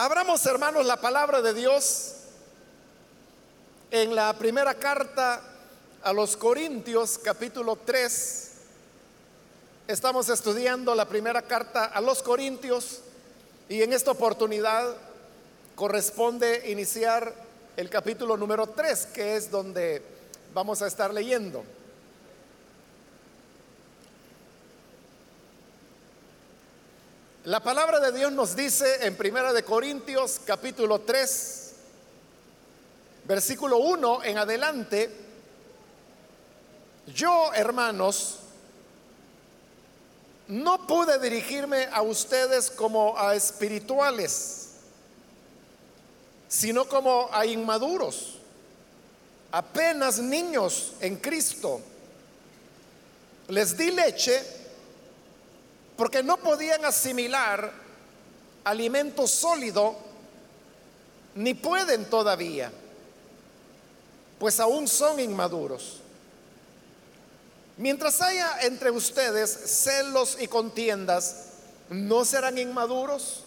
[0.00, 2.12] Abramos, hermanos, la palabra de Dios
[3.90, 5.42] en la primera carta
[6.04, 8.50] a los Corintios, capítulo 3.
[9.88, 13.00] Estamos estudiando la primera carta a los Corintios
[13.68, 14.94] y en esta oportunidad
[15.74, 17.34] corresponde iniciar
[17.76, 20.00] el capítulo número 3, que es donde
[20.54, 21.64] vamos a estar leyendo.
[27.48, 31.72] La palabra de Dios nos dice en Primera de Corintios capítulo 3,
[33.24, 35.10] versículo 1 en adelante,
[37.06, 38.40] yo, hermanos,
[40.48, 44.72] no pude dirigirme a ustedes como a espirituales,
[46.48, 48.40] sino como a inmaduros,
[49.52, 51.80] apenas niños en Cristo.
[53.48, 54.57] Les di leche
[55.98, 57.72] porque no podían asimilar
[58.62, 59.96] alimento sólido,
[61.34, 62.70] ni pueden todavía,
[64.38, 65.98] pues aún son inmaduros.
[67.78, 71.46] Mientras haya entre ustedes celos y contiendas,
[71.90, 73.42] ¿no serán inmaduros?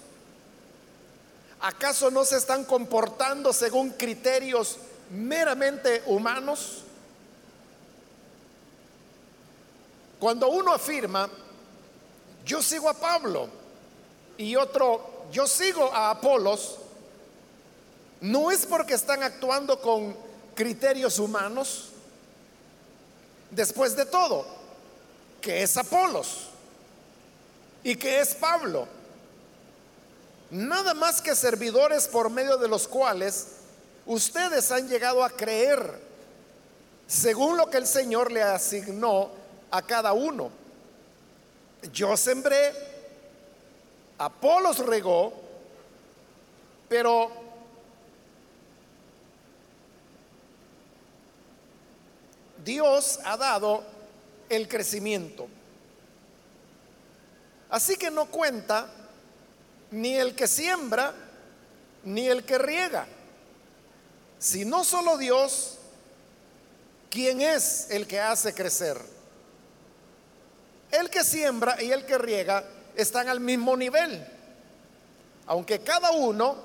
[1.62, 4.76] ¿Acaso no se están comportando según criterios
[5.10, 6.84] meramente humanos?
[10.20, 11.30] Cuando uno afirma,
[12.46, 13.48] yo sigo a Pablo
[14.38, 16.78] y otro, yo sigo a Apolos,
[18.22, 20.16] no es porque están actuando con
[20.56, 21.90] criterios humanos.
[23.50, 24.46] Después de todo,
[25.42, 26.48] que es Apolos
[27.84, 28.88] y que es Pablo.
[30.52, 33.48] Nada más que servidores por medio de los cuales
[34.06, 36.00] ustedes han llegado a creer
[37.08, 39.32] según lo que el Señor le asignó
[39.70, 40.61] a cada uno.
[41.92, 42.74] Yo sembré,
[44.18, 45.34] Apolos regó,
[46.88, 47.32] pero
[52.64, 53.84] Dios ha dado
[54.50, 55.48] el crecimiento.
[57.70, 58.88] Así que no cuenta
[59.90, 61.14] ni el que siembra,
[62.04, 63.08] ni el que riega,
[64.38, 65.78] sino solo Dios,
[67.10, 69.02] quien es el que hace crecer.
[70.92, 72.64] El que siembra y el que riega
[72.96, 74.26] están al mismo nivel,
[75.48, 76.56] aunque cada uno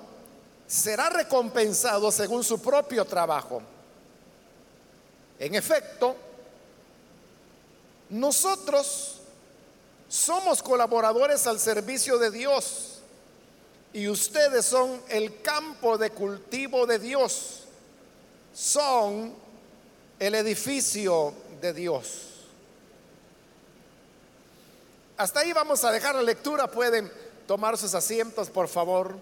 [0.67, 3.63] será recompensado según su propio trabajo.
[5.39, 6.17] En efecto,
[8.11, 9.21] nosotros
[10.09, 13.01] somos colaboradores al servicio de Dios
[13.93, 17.63] y ustedes son el campo de cultivo de Dios,
[18.55, 19.35] son
[20.19, 22.36] el edificio de Dios.
[25.19, 26.67] Hasta ahí vamos a dejar la lectura.
[26.67, 27.11] Pueden
[27.47, 29.17] tomar sus asientos, por favor.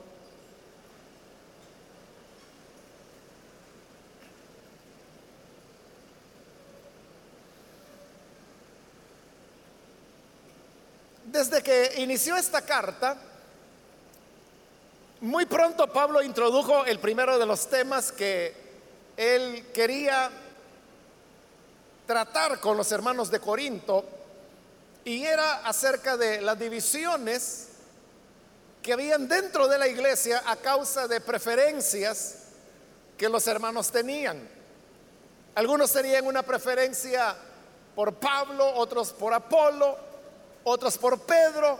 [11.26, 13.16] Desde que inició esta carta,
[15.20, 18.52] muy pronto Pablo introdujo el primero de los temas que
[19.16, 20.30] él quería
[22.06, 24.23] tratar con los hermanos de Corinto
[25.04, 27.68] y era acerca de las divisiones
[28.82, 32.36] que habían dentro de la iglesia a causa de preferencias
[33.16, 34.48] que los hermanos tenían.
[35.54, 37.36] Algunos tenían una preferencia
[37.94, 39.96] por Pablo, otros por Apolo,
[40.64, 41.78] otros por Pedro,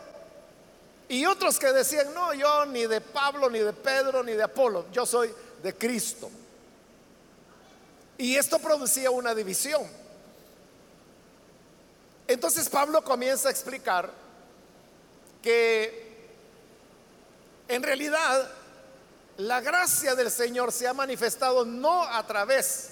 [1.09, 4.87] y otros que decían, no, yo ni de Pablo, ni de Pedro, ni de Apolo,
[4.91, 6.31] yo soy de Cristo.
[8.17, 9.83] Y esto producía una división.
[12.27, 14.11] Entonces Pablo comienza a explicar
[15.43, 16.05] que
[17.69, 18.51] en realidad
[19.37, 22.91] la gracia del Señor se ha manifestado no a través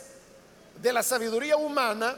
[0.82, 2.16] de la sabiduría humana,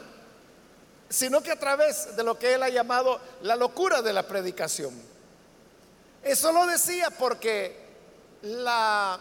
[1.09, 4.93] sino que a través de lo que él ha llamado la locura de la predicación.
[6.23, 7.85] Eso lo decía porque
[8.41, 9.19] la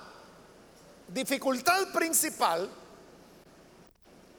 [1.08, 2.68] dificultad principal,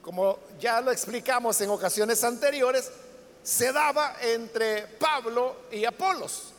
[0.02, 2.92] como ya lo explicamos en ocasiones anteriores,
[3.46, 6.52] se daba entre Pablo y Apolos.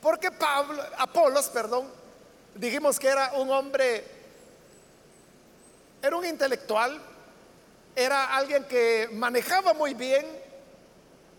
[0.00, 1.90] Porque Pablo, Apolos, perdón,
[2.54, 4.04] dijimos que era un hombre,
[6.00, 7.00] era un intelectual,
[7.96, 10.24] era alguien que manejaba muy bien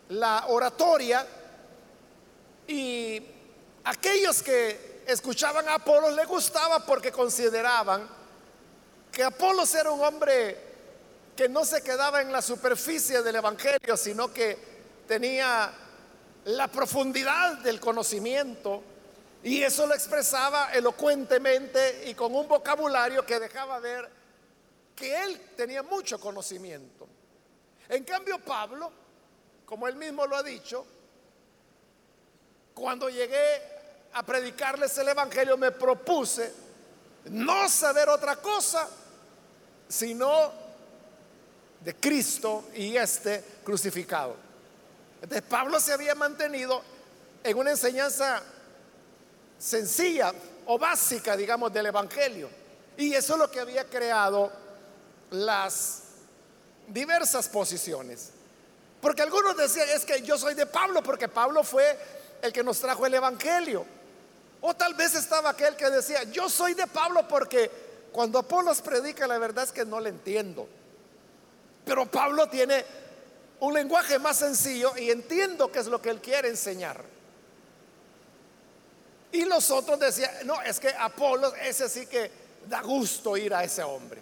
[0.09, 1.25] la oratoria
[2.67, 3.25] y
[3.85, 8.09] aquellos que escuchaban a Apolos le gustaba porque consideraban
[9.09, 10.69] que Apolos era un hombre
[11.39, 14.57] que no se quedaba en la superficie del Evangelio, sino que
[15.07, 15.71] tenía
[16.44, 18.83] la profundidad del conocimiento
[19.44, 24.09] Y eso lo expresaba elocuentemente y con un vocabulario que dejaba ver
[24.94, 27.07] que él tenía mucho conocimiento.
[27.88, 28.92] En cambio, Pablo,
[29.65, 30.85] como él mismo lo ha dicho,
[32.74, 33.62] cuando llegué
[34.12, 36.51] a predicarles el Evangelio me propuse
[37.30, 38.89] no saber otra cosa,
[39.88, 40.68] sino
[41.81, 44.36] de Cristo y este crucificado.
[45.22, 46.81] Entonces Pablo se había mantenido
[47.44, 48.42] en una enseñanza
[49.58, 50.34] sencilla
[50.66, 52.50] o básica, digamos, del Evangelio.
[52.98, 54.52] Y eso es lo que había creado
[55.31, 56.04] las
[56.88, 58.31] diversas posiciones.
[59.02, 61.98] Porque algunos decían, es que yo soy de Pablo, porque Pablo fue
[62.42, 63.86] el que nos trajo el Evangelio.
[64.62, 67.72] O tal vez estaba aquel que decía, yo soy de Pablo porque
[68.12, 70.68] cuando Apolos predica la verdad es que no le entiendo.
[71.86, 72.86] Pero Pablo tiene
[73.60, 77.04] un lenguaje más sencillo y entiendo qué es lo que él quiere enseñar.
[79.31, 82.31] Y los otros decían, no, es que Apolo, ese sí que
[82.68, 84.22] da gusto ir a ese hombre.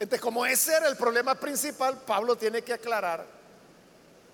[0.00, 3.24] Entonces, como ese era el problema principal, Pablo tiene que aclarar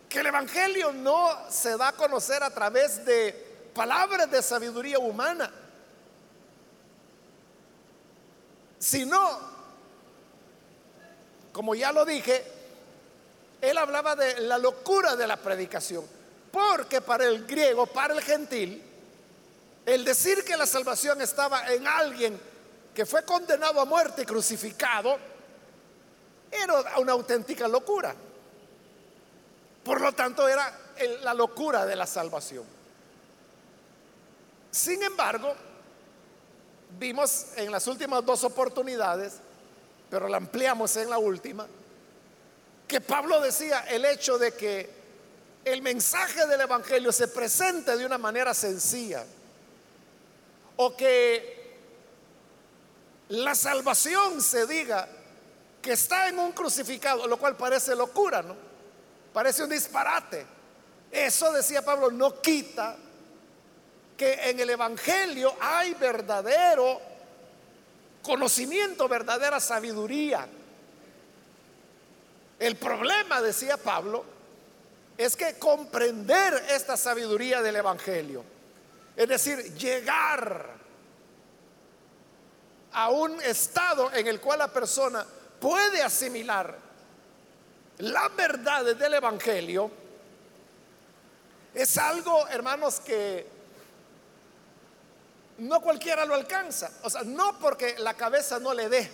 [0.09, 5.53] que el Evangelio no se da a conocer a través de palabras de sabiduría humana,
[8.79, 9.57] sino,
[11.58, 12.44] como ya lo dije,
[13.60, 16.05] él hablaba de la locura de la predicación,
[16.52, 18.81] porque para el griego, para el gentil,
[19.84, 22.40] el decir que la salvación estaba en alguien
[22.94, 25.19] que fue condenado a muerte y crucificado,
[26.49, 28.14] era una auténtica locura.
[29.82, 30.72] Por lo tanto, era
[31.22, 32.66] la locura de la salvación.
[34.70, 35.56] Sin embargo,
[37.00, 39.40] vimos en las últimas dos oportunidades,
[40.10, 41.66] pero la ampliamos en la última,
[42.87, 44.90] que Pablo decía el hecho de que
[45.64, 49.25] el mensaje del Evangelio se presente de una manera sencilla
[50.76, 51.76] o que
[53.28, 55.06] la salvación se diga
[55.82, 58.56] que está en un crucificado, lo cual parece locura, ¿no?
[59.32, 60.46] Parece un disparate.
[61.10, 62.96] Eso decía Pablo, no quita
[64.16, 67.00] que en el Evangelio hay verdadero
[68.23, 70.47] conocimiento, verdadera sabiduría.
[72.59, 74.25] El problema, decía Pablo,
[75.17, 78.44] es que comprender esta sabiduría del Evangelio
[79.19, 80.65] es decir, llegar
[82.93, 85.26] a un estado en el cual la persona
[85.61, 86.79] puede asimilar
[87.99, 89.91] las verdades del Evangelio,
[91.75, 93.44] es algo, hermanos, que
[95.58, 96.90] no cualquiera lo alcanza.
[97.02, 99.10] O sea, no porque la cabeza no le dé,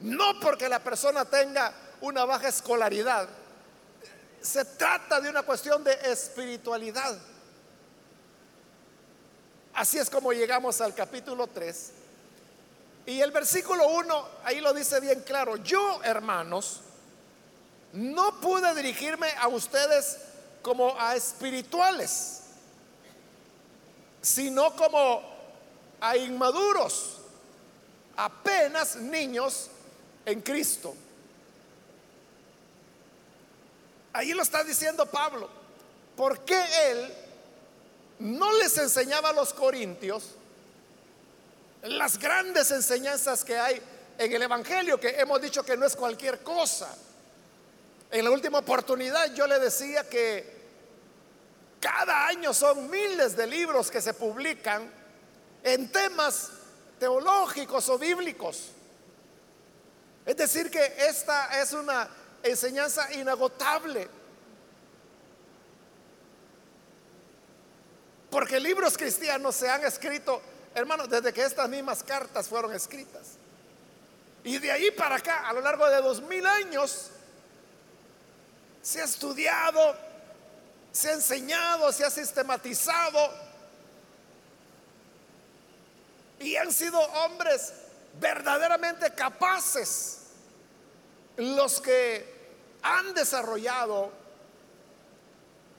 [0.00, 3.28] no porque la persona tenga una baja escolaridad.
[4.40, 7.18] Se trata de una cuestión de espiritualidad.
[9.74, 11.92] Así es como llegamos al capítulo 3.
[13.06, 15.56] Y el versículo 1, ahí lo dice bien claro.
[15.56, 16.80] Yo, hermanos,
[17.92, 20.18] no pude dirigirme a ustedes
[20.62, 22.42] como a espirituales,
[24.26, 25.22] sino como
[26.00, 27.18] a inmaduros,
[28.16, 29.68] apenas niños
[30.24, 30.96] en Cristo.
[34.12, 35.48] Ahí lo está diciendo Pablo.
[36.16, 37.14] ¿Por qué él
[38.18, 40.24] no les enseñaba a los corintios
[41.82, 43.80] las grandes enseñanzas que hay
[44.18, 46.92] en el Evangelio, que hemos dicho que no es cualquier cosa.
[48.10, 50.55] En la última oportunidad yo le decía que
[51.80, 54.90] cada año son miles de libros que se publican
[55.62, 56.50] en temas
[56.98, 58.70] teológicos o bíblicos.
[60.24, 62.08] Es decir, que esta es una
[62.42, 64.08] enseñanza inagotable.
[68.30, 70.42] Porque libros cristianos se han escrito,
[70.74, 73.38] hermanos, desde que estas mismas cartas fueron escritas.
[74.44, 77.10] Y de ahí para acá, a lo largo de dos mil años,
[78.82, 79.96] se ha estudiado,
[80.96, 83.30] se ha enseñado, se ha sistematizado.
[86.40, 87.74] Y han sido hombres
[88.18, 90.20] verdaderamente capaces
[91.36, 92.34] los que
[92.82, 94.10] han desarrollado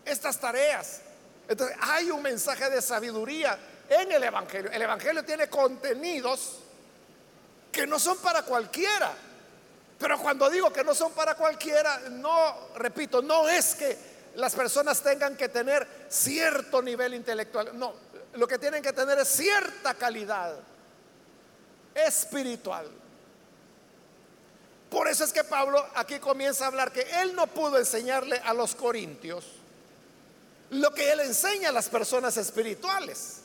[0.06, 1.02] estas tareas.
[1.48, 3.58] Entonces hay un mensaje de sabiduría
[3.90, 4.70] en el Evangelio.
[4.72, 6.60] El Evangelio tiene contenidos
[7.72, 9.16] que no son para cualquiera.
[9.98, 15.01] Pero cuando digo que no son para cualquiera, no, repito, no es que las personas
[15.01, 17.77] tengan que tener cierto nivel intelectual.
[17.77, 17.94] No,
[18.36, 20.56] lo que tienen que tener es cierta calidad
[21.96, 22.88] espiritual.
[24.91, 28.53] Por eso es que Pablo aquí comienza a hablar que él no pudo enseñarle a
[28.53, 29.44] los corintios
[30.70, 33.38] lo que él enseña a las personas espirituales.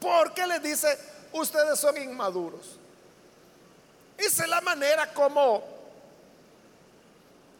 [0.00, 0.98] Porque les dice,
[1.32, 2.76] ustedes son inmaduros.
[4.18, 5.77] Esa es la manera como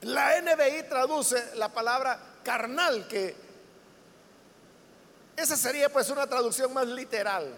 [0.02, 3.34] la NBI traduce la palabra carnal, que
[5.36, 7.54] esa sería pues una traducción más literal.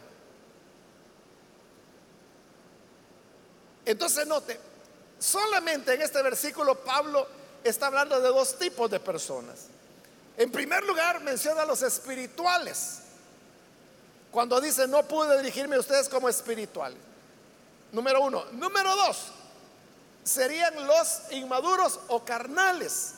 [3.84, 4.60] Entonces note,
[5.18, 7.26] solamente en este versículo Pablo
[7.64, 9.66] está hablando de dos tipos de personas.
[10.36, 13.00] En primer lugar menciona a los espirituales.
[14.30, 16.98] Cuando dice, no pude dirigirme a ustedes como espirituales.
[17.92, 18.44] Número uno.
[18.52, 19.32] Número dos,
[20.24, 23.14] serían los inmaduros o carnales.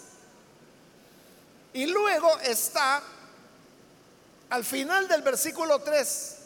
[1.73, 3.03] Y luego está
[4.51, 6.37] al final del versículo 3,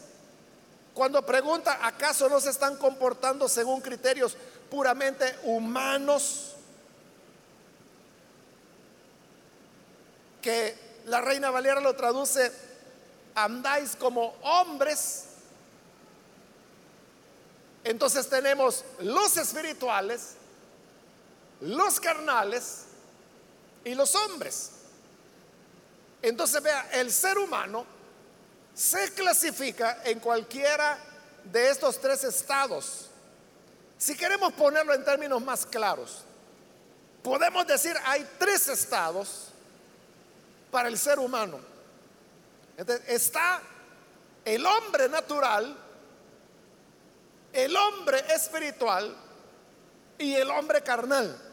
[0.93, 4.37] cuando pregunta, ¿acaso no se están comportando según criterios
[4.71, 6.55] puramente humanos?
[10.41, 12.51] Que la reina Valera lo traduce,
[13.35, 15.25] andáis como hombres.
[17.83, 20.35] Entonces tenemos los espirituales,
[21.61, 22.83] los carnales
[23.83, 24.71] y los hombres.
[26.21, 27.85] Entonces vea, el ser humano
[28.73, 30.99] se clasifica en cualquiera
[31.43, 33.09] de estos tres estados.
[33.97, 36.23] Si queremos ponerlo en términos más claros,
[37.23, 39.47] podemos decir hay tres estados
[40.69, 41.59] para el ser humano.
[43.07, 43.61] está
[44.45, 45.75] el hombre natural,
[47.53, 49.15] el hombre espiritual
[50.17, 51.46] y el hombre carnal.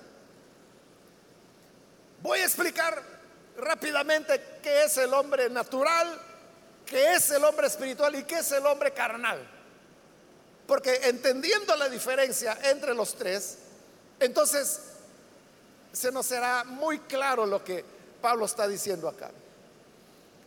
[2.24, 3.00] Voy a explicar
[3.56, 6.20] rápidamente qué es el hombre natural
[6.84, 9.38] qué es el hombre espiritual y qué es el hombre carnal.
[10.66, 13.58] Porque entendiendo la diferencia entre los tres,
[14.20, 14.80] entonces
[15.92, 17.84] se nos será muy claro lo que
[18.20, 19.30] Pablo está diciendo acá.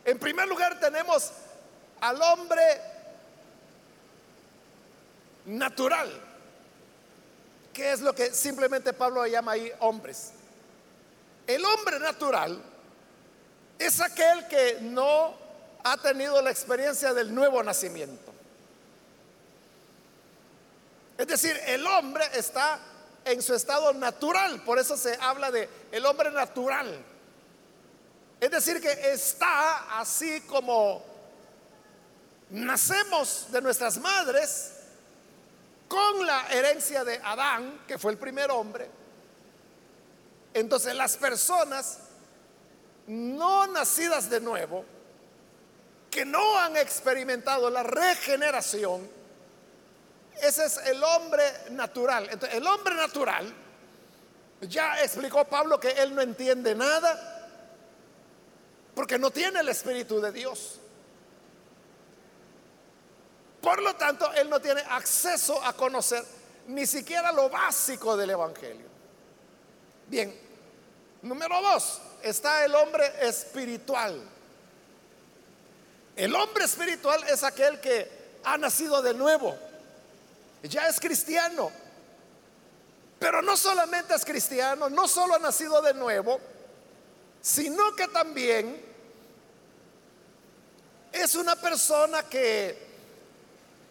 [0.04, 1.30] En primer lugar tenemos
[2.00, 2.62] al hombre
[5.46, 6.10] natural,
[7.72, 10.32] que es lo que simplemente Pablo llama ahí hombres.
[11.48, 12.62] El hombre natural
[13.78, 15.34] es aquel que no
[15.82, 18.34] ha tenido la experiencia del nuevo nacimiento.
[21.16, 22.78] Es decir, el hombre está
[23.24, 27.02] en su estado natural, por eso se habla de el hombre natural.
[28.38, 31.02] Es decir, que está así como
[32.50, 34.72] nacemos de nuestras madres
[35.88, 38.97] con la herencia de Adán, que fue el primer hombre.
[40.58, 41.98] Entonces las personas
[43.06, 44.84] no nacidas de nuevo,
[46.10, 49.08] que no han experimentado la regeneración,
[50.42, 52.28] ese es el hombre natural.
[52.30, 53.54] Entonces, el hombre natural,
[54.62, 57.50] ya explicó Pablo que él no entiende nada
[58.94, 60.80] porque no tiene el Espíritu de Dios.
[63.60, 66.24] Por lo tanto, él no tiene acceso a conocer
[66.68, 68.86] ni siquiera lo básico del Evangelio.
[70.08, 70.47] Bien,
[71.22, 74.20] número dos, está el hombre espiritual.
[76.16, 78.10] El hombre espiritual es aquel que
[78.44, 79.56] ha nacido de nuevo,
[80.62, 81.70] ya es cristiano,
[83.18, 86.40] pero no solamente es cristiano, no solo ha nacido de nuevo,
[87.40, 88.84] sino que también
[91.12, 92.88] es una persona que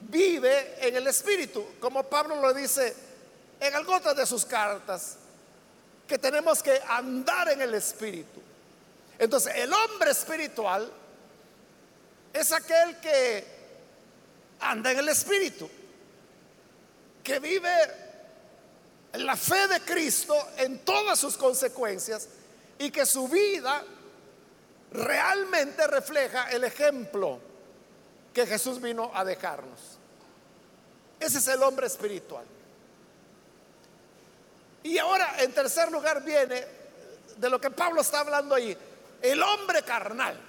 [0.01, 2.95] vive en el espíritu, como Pablo lo dice
[3.59, 5.17] en algunas de sus cartas,
[6.07, 8.41] que tenemos que andar en el espíritu.
[9.19, 10.91] Entonces, el hombre espiritual
[12.33, 13.57] es aquel que
[14.59, 15.69] anda en el Espíritu,
[17.23, 17.69] que vive
[19.13, 22.27] la fe de Cristo en todas sus consecuencias
[22.77, 23.83] y que su vida
[24.91, 27.39] realmente refleja el ejemplo
[28.33, 29.97] que Jesús vino a dejarnos.
[31.19, 32.45] Ese es el hombre espiritual.
[34.83, 36.65] Y ahora, en tercer lugar, viene
[37.35, 38.75] de lo que Pablo está hablando ahí,
[39.21, 40.39] el hombre carnal.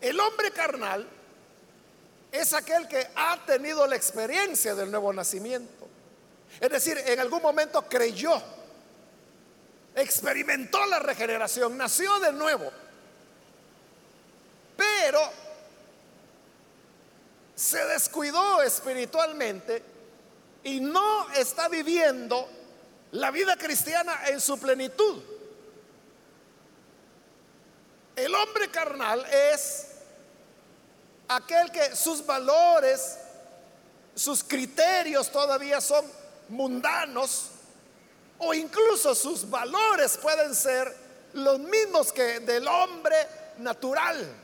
[0.00, 1.06] El hombre carnal
[2.30, 5.88] es aquel que ha tenido la experiencia del nuevo nacimiento.
[6.60, 8.40] Es decir, en algún momento creyó,
[9.94, 12.70] experimentó la regeneración, nació de nuevo.
[14.76, 15.20] Pero
[17.54, 19.82] se descuidó espiritualmente
[20.68, 22.46] y no está viviendo
[23.12, 25.22] la vida cristiana en su plenitud.
[28.14, 29.86] El hombre carnal es
[31.26, 33.16] aquel que sus valores,
[34.14, 36.04] sus criterios todavía son
[36.50, 37.46] mundanos
[38.36, 40.94] o incluso sus valores pueden ser
[41.32, 43.16] los mismos que del hombre
[43.56, 44.34] natural,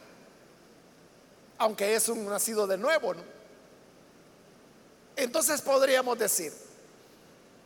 [1.58, 3.14] aunque es un nacido de nuevo.
[5.16, 6.52] Entonces podríamos decir,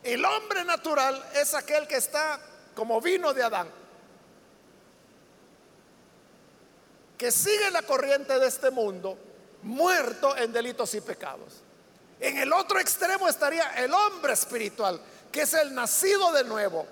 [0.02, 2.40] el hombre natural es aquel que está
[2.74, 3.68] como vino de Adán,
[7.16, 9.18] que sigue la corriente de este mundo,
[9.62, 11.62] muerto en delitos y pecados.
[12.20, 15.00] En el otro extremo estaría el hombre espiritual,
[15.32, 16.86] que es el nacido de nuevo,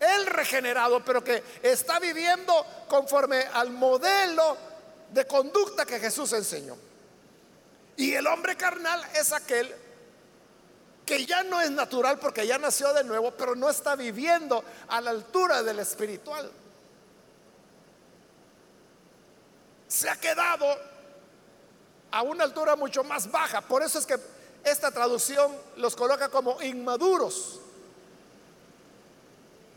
[0.00, 4.56] el regenerado, pero que está viviendo conforme al modelo
[5.12, 6.76] de conducta que Jesús enseñó.
[7.96, 9.74] Y el hombre carnal es aquel
[11.04, 15.00] que ya no es natural porque ya nació de nuevo, pero no está viviendo a
[15.00, 16.50] la altura del espiritual.
[19.88, 20.66] Se ha quedado
[22.10, 23.60] a una altura mucho más baja.
[23.60, 24.16] Por eso es que
[24.64, 27.60] esta traducción los coloca como inmaduros.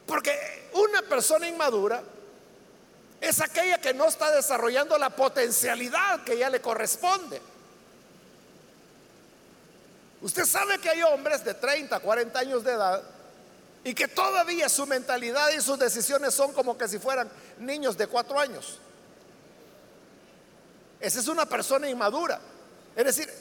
[0.05, 2.03] Porque una persona inmadura
[3.19, 7.41] es aquella que no está desarrollando la potencialidad que ya le corresponde.
[10.25, 13.03] Usted sabe que hay hombres de 30, 40 años de edad
[13.83, 17.29] y que todavía su mentalidad y sus decisiones son como que si fueran
[17.59, 18.79] niños de 4 años.
[20.99, 22.41] Esa es una persona inmadura.
[22.95, 23.31] Es decir,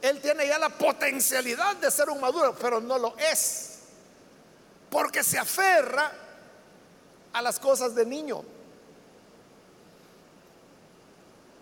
[0.00, 3.80] él tiene ya la potencialidad de ser un maduro, pero no lo es.
[4.90, 6.12] Porque se aferra
[7.32, 8.44] a las cosas de niño.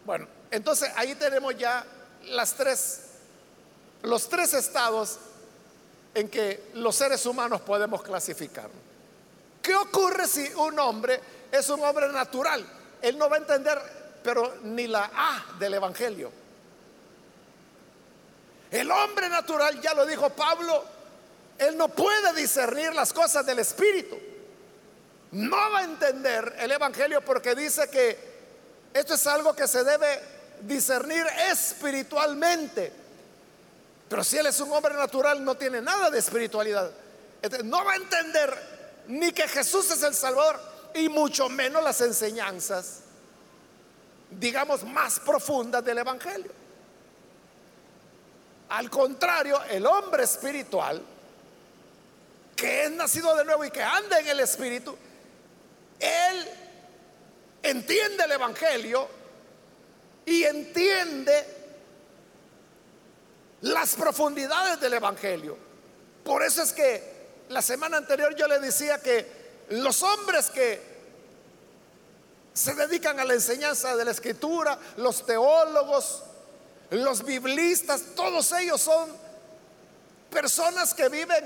[0.05, 1.83] Bueno, entonces ahí tenemos ya
[2.25, 3.06] las tres,
[4.03, 5.19] los tres estados
[6.15, 8.71] en que los seres humanos podemos clasificar.
[9.61, 12.65] ¿Qué ocurre si un hombre es un hombre natural?
[13.03, 13.81] Él no va a entender,
[14.23, 16.31] pero ni la A del Evangelio.
[18.71, 20.85] El hombre natural, ya lo dijo Pablo,
[21.59, 24.17] él no puede discernir las cosas del Espíritu.
[25.33, 28.37] No va a entender el Evangelio porque dice que
[28.95, 30.21] esto es algo que se debe
[30.63, 32.93] discernir espiritualmente.
[34.09, 36.91] Pero si él es un hombre natural, no tiene nada de espiritualidad.
[37.65, 40.61] no va a entender ni que Jesús es el Salvador
[40.95, 43.01] y mucho menos las enseñanzas,
[44.31, 46.53] digamos, más profundas del Evangelio.
[48.69, 51.03] Al contrario, el hombre espiritual,
[52.55, 54.97] que es nacido de nuevo y que anda en el Espíritu,
[56.01, 56.49] él
[57.63, 59.09] entiende el Evangelio
[60.25, 61.56] y entiende
[63.67, 65.57] las profundidades del Evangelio.
[66.25, 67.17] Por eso es que
[67.49, 69.27] la semana anterior yo le decía que
[69.71, 70.97] los hombres que
[72.53, 76.23] se dedican a la enseñanza de la escritura, los teólogos,
[76.91, 79.11] los biblistas, todos ellos son
[80.31, 81.45] personas que viven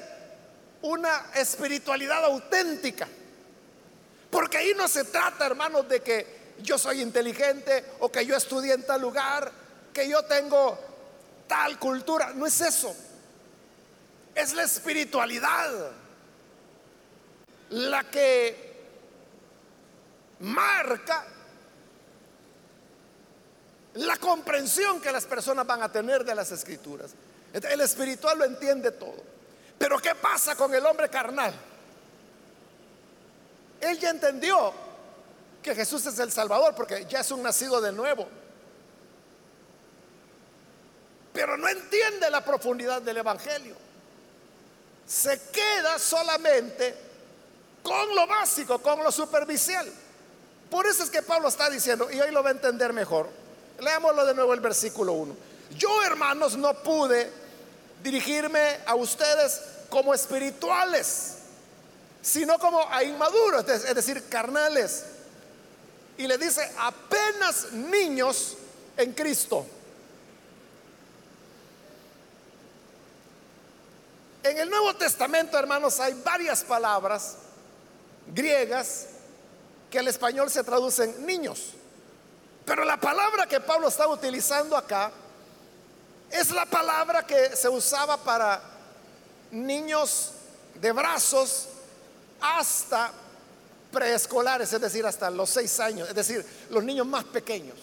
[0.83, 3.09] una espiritualidad auténtica.
[4.30, 8.74] Porque ahí no se trata, hermanos, de que yo soy inteligente o que yo estudié
[8.74, 9.50] en tal lugar,
[9.92, 10.89] que yo tengo
[11.50, 12.32] tal cultura.
[12.32, 12.94] No es eso.
[14.32, 15.90] Es la espiritualidad
[17.70, 18.70] la que
[20.38, 21.26] marca
[23.94, 27.10] la comprensión que las personas van a tener de las escrituras.
[27.52, 29.20] El espiritual lo entiende todo.
[29.76, 31.52] Pero ¿qué pasa con el hombre carnal?
[33.80, 34.72] Él ya entendió
[35.60, 38.28] que Jesús es el Salvador porque ya es un nacido de nuevo.
[41.40, 43.74] Pero no entiende la profundidad del Evangelio.
[45.07, 46.94] Se queda solamente
[47.83, 49.90] con lo básico, con lo superficial.
[50.68, 53.26] Por eso es que Pablo está diciendo, y hoy lo va a entender mejor.
[53.81, 55.35] Leámoslo de nuevo el versículo 1.
[55.79, 57.31] Yo, hermanos, no pude
[58.03, 61.37] dirigirme a ustedes como espirituales
[62.20, 65.05] sino como a inmaduros, es decir, carnales.
[66.18, 68.59] Y le dice, apenas niños
[68.98, 69.64] en Cristo.
[74.42, 77.37] En el Nuevo Testamento, hermanos, hay varias palabras
[78.35, 79.07] griegas
[79.90, 81.74] que al español se traducen niños.
[82.64, 85.11] Pero la palabra que Pablo está utilizando acá
[86.31, 88.62] es la palabra que se usaba para
[89.50, 90.33] niños
[90.81, 91.68] de brazos
[92.40, 93.12] hasta
[93.92, 97.76] preescolares, es decir, hasta los seis años, es decir, los niños más pequeños.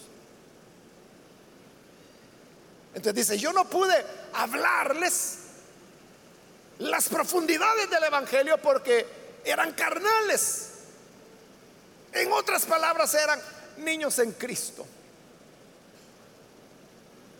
[2.94, 3.94] Entonces dice, yo no pude
[4.32, 5.47] hablarles
[6.78, 9.06] las profundidades del Evangelio porque
[9.44, 10.70] eran carnales.
[12.12, 13.40] En otras palabras, eran
[13.78, 14.86] niños en Cristo.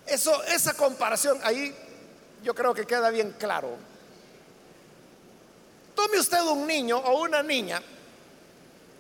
[0.07, 1.75] Eso, esa comparación ahí
[2.43, 3.77] yo creo que queda bien claro.
[5.95, 7.83] Tome usted un niño o una niña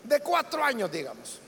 [0.04, 1.38] de cuatro años, digamos.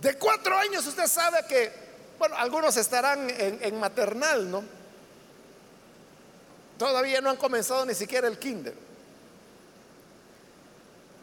[0.00, 1.72] De cuatro años usted sabe que,
[2.18, 4.83] bueno, algunos estarán en, en maternal, ¿no?
[6.78, 8.74] Todavía no han comenzado ni siquiera el kinder.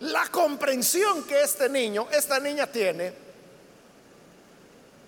[0.02, 3.14] La comprensión que este niño, esta niña tiene,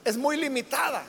[0.04, 1.04] es muy limitada.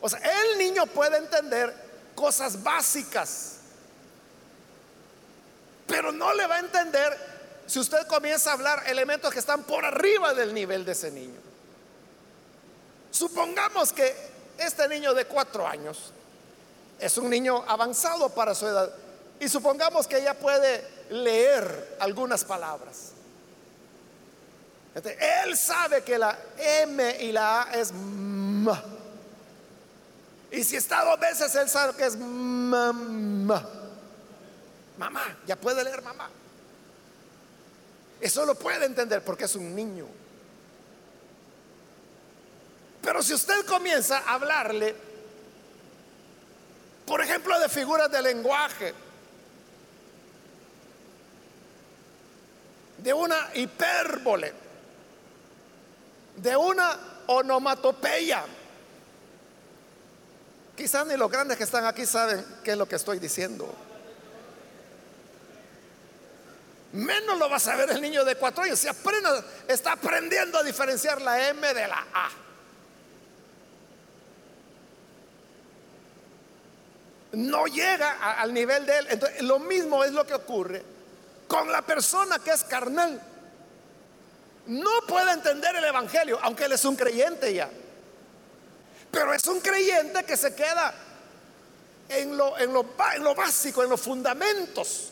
[0.00, 1.74] O sea, el niño puede entender
[2.14, 3.56] cosas básicas,
[5.86, 7.16] pero no le va a entender
[7.66, 11.40] si usted comienza a hablar elementos que están por arriba del nivel de ese niño.
[13.10, 14.14] Supongamos que
[14.58, 16.12] este niño de cuatro años
[16.98, 18.92] es un niño avanzado para su edad
[19.40, 23.12] y supongamos que ella puede leer algunas palabras.
[24.94, 28.72] él sabe que la M y la A es M.
[30.50, 33.68] Y si está dos veces, él sabe que es mamá.
[34.96, 36.28] Mamá, ya puede leer mamá.
[38.20, 40.06] Eso lo puede entender porque es un niño.
[43.02, 44.96] Pero si usted comienza a hablarle,
[47.08, 48.94] por ejemplo, de figuras de lenguaje,
[52.98, 54.52] de una hipérbole,
[56.36, 58.44] de una onomatopeya,
[60.76, 63.74] quizás ni los grandes que están aquí saben qué es lo que estoy diciendo.
[66.92, 68.78] Menos lo va a saber el niño de cuatro años.
[68.78, 69.28] Si aprende,
[69.66, 72.47] está aprendiendo a diferenciar la M de la A.
[77.38, 79.06] No llega al nivel de él.
[79.10, 80.82] Entonces, lo mismo es lo que ocurre
[81.46, 83.22] con la persona que es carnal.
[84.66, 87.70] No puede entender el Evangelio, aunque él es un creyente ya.
[89.12, 90.92] Pero es un creyente que se queda
[92.08, 92.84] en lo, en lo,
[93.36, 95.10] básico, en los fundamentos.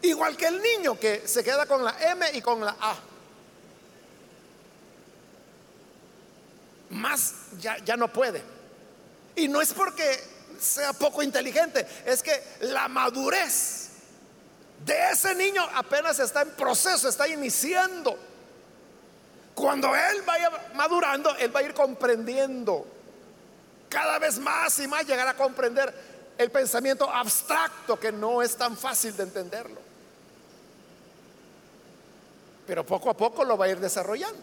[0.00, 2.96] Igual que el niño que se queda con la M y con la A.
[6.88, 8.57] Más ya, ya no puede.
[9.38, 13.88] Y no es porque sea poco inteligente, es que la madurez
[14.84, 18.18] de ese niño apenas está en proceso, está iniciando.
[19.54, 22.86] Cuando él vaya madurando, él va a ir comprendiendo
[23.88, 25.92] cada vez más y más, llegar a comprender
[26.36, 29.88] el pensamiento abstracto que no es tan fácil de entenderlo
[32.68, 34.42] pero poco a poco lo va a ir desarrollando.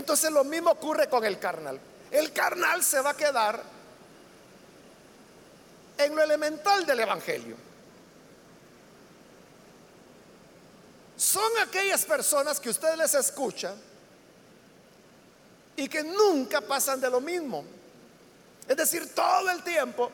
[0.00, 1.78] Entonces lo mismo ocurre con el carnal.
[2.10, 3.62] El carnal se va a quedar
[5.98, 7.54] en lo elemental del Evangelio.
[11.18, 13.74] Son aquellas personas que usted les escucha
[15.76, 17.62] y que nunca pasan de lo mismo.
[18.66, 20.10] Es decir, todo el tiempo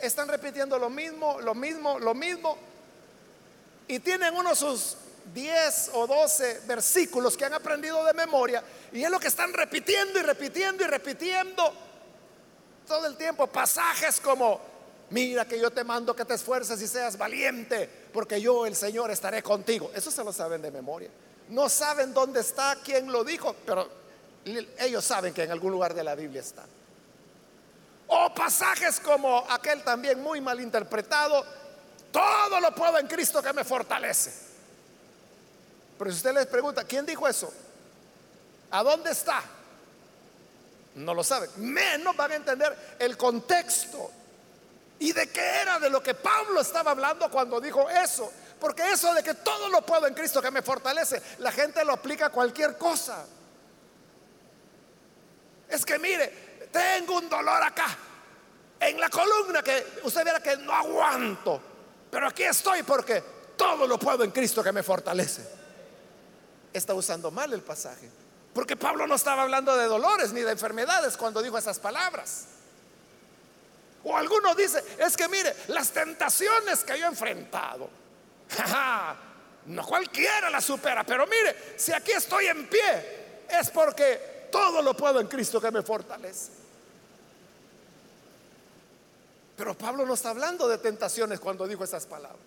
[0.00, 2.58] están repitiendo lo mismo, lo mismo, lo mismo.
[3.86, 4.96] Y tienen uno sus
[5.32, 8.62] 10 o 12 versículos que han aprendido de memoria.
[8.92, 11.72] Y es lo que están repitiendo y repitiendo y repitiendo
[12.86, 13.46] todo el tiempo.
[13.46, 14.60] Pasajes como,
[15.10, 19.10] mira que yo te mando que te esfuerces y seas valiente, porque yo, el Señor,
[19.10, 19.90] estaré contigo.
[19.94, 21.10] Eso se lo saben de memoria.
[21.50, 23.88] No saben dónde está, quién lo dijo, pero
[24.78, 26.64] ellos saben que en algún lugar de la Biblia está.
[28.08, 31.44] O pasajes como aquel también muy mal interpretado,
[32.10, 34.47] todo lo puedo en Cristo que me fortalece.
[35.98, 37.52] Pero si usted les pregunta, ¿quién dijo eso?
[38.70, 39.42] ¿A dónde está?
[40.94, 41.50] No lo saben.
[41.56, 44.10] Menos van a entender el contexto
[45.00, 48.32] y de qué era de lo que Pablo estaba hablando cuando dijo eso.
[48.60, 51.92] Porque eso de que todo lo puedo en Cristo que me fortalece, la gente lo
[51.92, 53.24] aplica a cualquier cosa.
[55.68, 57.96] Es que mire, tengo un dolor acá,
[58.80, 61.60] en la columna que usted verá que no aguanto,
[62.10, 63.22] pero aquí estoy porque
[63.56, 65.57] todo lo puedo en Cristo que me fortalece.
[66.72, 68.10] Está usando mal el pasaje,
[68.54, 72.46] porque Pablo no estaba hablando de dolores ni de enfermedades cuando dijo esas palabras.
[74.04, 77.90] O alguno dice, es que mire, las tentaciones que yo he enfrentado,
[79.66, 84.94] no cualquiera las supera, pero mire, si aquí estoy en pie, es porque todo lo
[84.94, 86.52] puedo en Cristo que me fortalece.
[89.56, 92.40] Pero Pablo no está hablando de tentaciones cuando dijo esas palabras.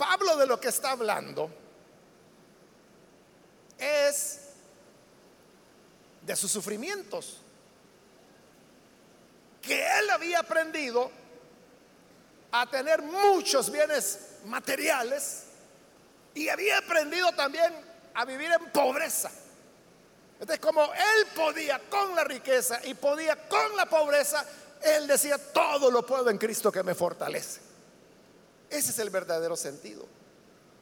[0.00, 1.50] Pablo de lo que está hablando
[3.78, 4.40] es
[6.22, 7.42] de sus sufrimientos,
[9.60, 11.10] que él había aprendido
[12.50, 15.42] a tener muchos bienes materiales
[16.32, 17.70] y había aprendido también
[18.14, 19.30] a vivir en pobreza.
[20.40, 24.46] Entonces, como él podía con la riqueza y podía con la pobreza,
[24.82, 27.69] él decía, todo lo puedo en Cristo que me fortalece.
[28.70, 30.06] Ese es el verdadero sentido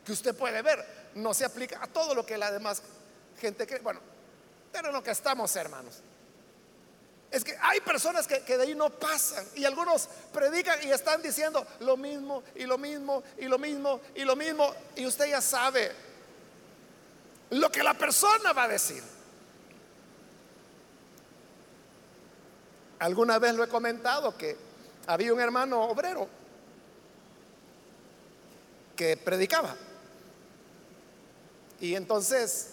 [0.05, 0.85] que usted puede ver.
[1.15, 2.83] No se aplica a todo lo que la demás
[3.41, 3.81] gente cree.
[3.81, 4.01] Bueno,
[4.71, 5.97] pero lo que estamos, hermanos.
[7.31, 11.21] Es que hay personas que, que, de ahí no pasan y algunos predican y están
[11.21, 15.43] diciendo lo mismo y lo mismo y lo mismo y lo mismo y usted ya
[15.43, 15.93] sabe
[17.51, 19.03] lo que la persona va a decir.
[22.99, 24.57] Alguna vez lo he comentado que
[25.07, 26.38] había un hermano obrero
[28.99, 29.77] que predicaba.
[31.81, 32.71] Y entonces,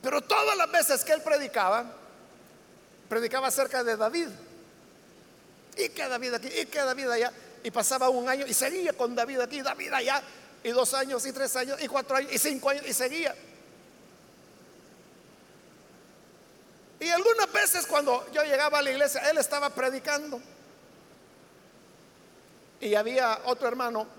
[0.00, 1.84] pero todas las veces que él predicaba,
[3.06, 4.28] predicaba acerca de David.
[5.76, 7.32] Y que David aquí, y que David allá.
[7.62, 10.22] Y pasaba un año y seguía con David aquí, David allá.
[10.64, 13.36] Y dos años, y tres años, y cuatro años, y cinco años, y seguía.
[16.98, 20.40] Y algunas veces cuando yo llegaba a la iglesia, él estaba predicando.
[22.80, 24.15] Y había otro hermano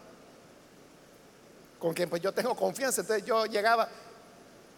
[1.80, 3.02] con quien pues yo tengo confianza.
[3.02, 3.88] Entonces yo llegaba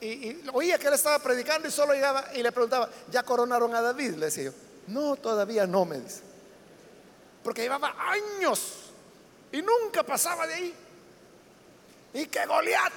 [0.01, 3.81] y, oía que él estaba predicando y solo llegaba y le preguntaba, ¿ya coronaron a
[3.81, 4.15] David?
[4.15, 4.51] Le decía yo,
[4.88, 6.21] no, todavía no, me dice.
[7.43, 8.91] Porque llevaba años
[9.51, 10.75] y nunca pasaba de ahí.
[12.13, 12.93] Y que Goliat,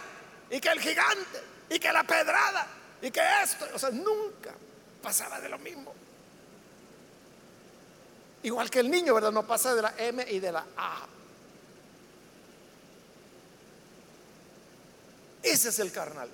[0.50, 2.66] y que el gigante, y que la pedrada,
[3.02, 4.54] y que esto, o sea, nunca
[5.02, 5.92] pasaba de lo mismo.
[8.44, 9.32] Igual que el niño, ¿verdad?
[9.32, 11.06] No pasa de la M y de la A.
[15.42, 16.28] Ese es el carnal.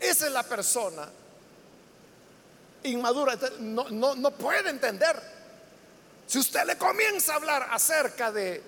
[0.00, 1.08] Esa es la persona
[2.84, 3.38] inmadura.
[3.60, 5.20] No, no, no puede entender.
[6.26, 8.62] Si usted le comienza a hablar acerca de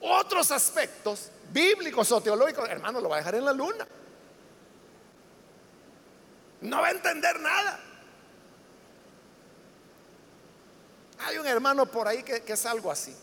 [0.00, 3.86] otros aspectos bíblicos o teológicos, hermano, lo va a dejar en la luna.
[6.62, 7.80] No va a entender nada.
[11.18, 13.14] Hay un hermano por ahí que, que, es algo así.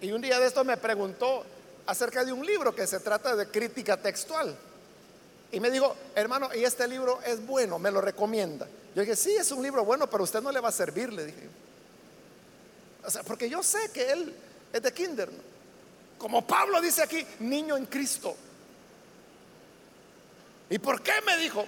[0.00, 1.44] Y un día de esto me preguntó
[1.86, 4.56] acerca de un libro que se trata de crítica textual.
[5.52, 8.68] Y me dijo, hermano, y este libro es bueno, me lo recomienda.
[8.94, 11.12] Yo dije, sí, es un libro bueno, pero a usted no le va a servir,
[11.12, 11.48] le dije.
[13.04, 14.34] O sea, porque yo sé que él
[14.72, 15.30] es de kinder.
[16.18, 18.36] Como Pablo dice aquí, niño en Cristo.
[20.68, 21.64] ¿Y por qué me dijo?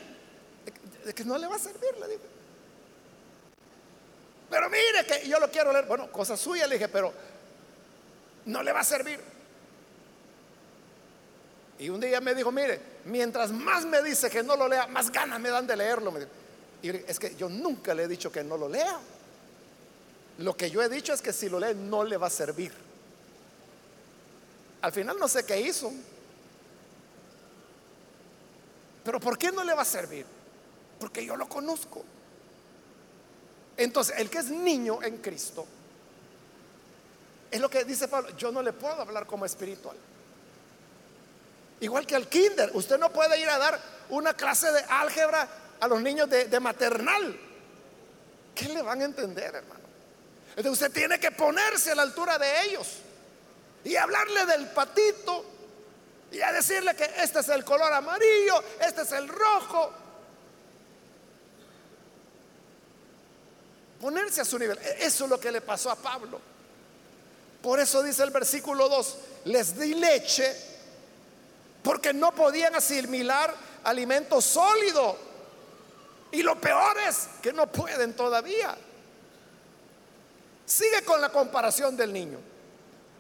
[1.17, 2.21] que no le va a servir, le dije.
[4.49, 5.87] Pero mire que yo lo quiero leer.
[5.87, 7.13] Bueno, cosa suya, le dije, pero
[8.45, 9.19] no le va a servir.
[11.83, 15.11] Y un día me dijo, mire, mientras más me dice que no lo lea, más
[15.11, 16.13] ganas me dan de leerlo.
[16.83, 18.99] Y es que yo nunca le he dicho que no lo lea.
[20.39, 22.73] Lo que yo he dicho es que si lo lee no le va a servir.
[24.81, 25.93] Al final no sé qué hizo.
[29.05, 30.25] Pero ¿por qué no le va a servir?
[31.03, 32.05] porque yo lo conozco.
[33.77, 35.67] Entonces, el que es niño en Cristo,
[37.51, 39.97] es lo que dice Pablo, yo no le puedo hablar como espiritual.
[41.83, 43.77] Igual que al kinder, usted no puede ir a dar
[44.11, 45.49] una clase de álgebra
[45.81, 47.37] a los niños de, maternal.
[48.55, 49.83] ¿Qué le van a entender, hermano?
[50.51, 52.87] Entonces usted tiene que ponerse a la altura de ellos
[53.83, 55.45] y hablarle del patito
[56.31, 59.93] y a decirle que este es el color amarillo, este es el rojo,
[64.01, 64.79] ponerse a su nivel.
[64.79, 66.41] E-, eso es lo que le pasó a Pablo.
[67.61, 69.17] Por eso dice el versículo 2,
[69.47, 70.72] les di leche
[71.83, 75.17] porque no podían asimilar alimento sólido.
[76.31, 78.77] Y lo peor es que no pueden todavía.
[80.65, 82.39] Sigue con la comparación del niño.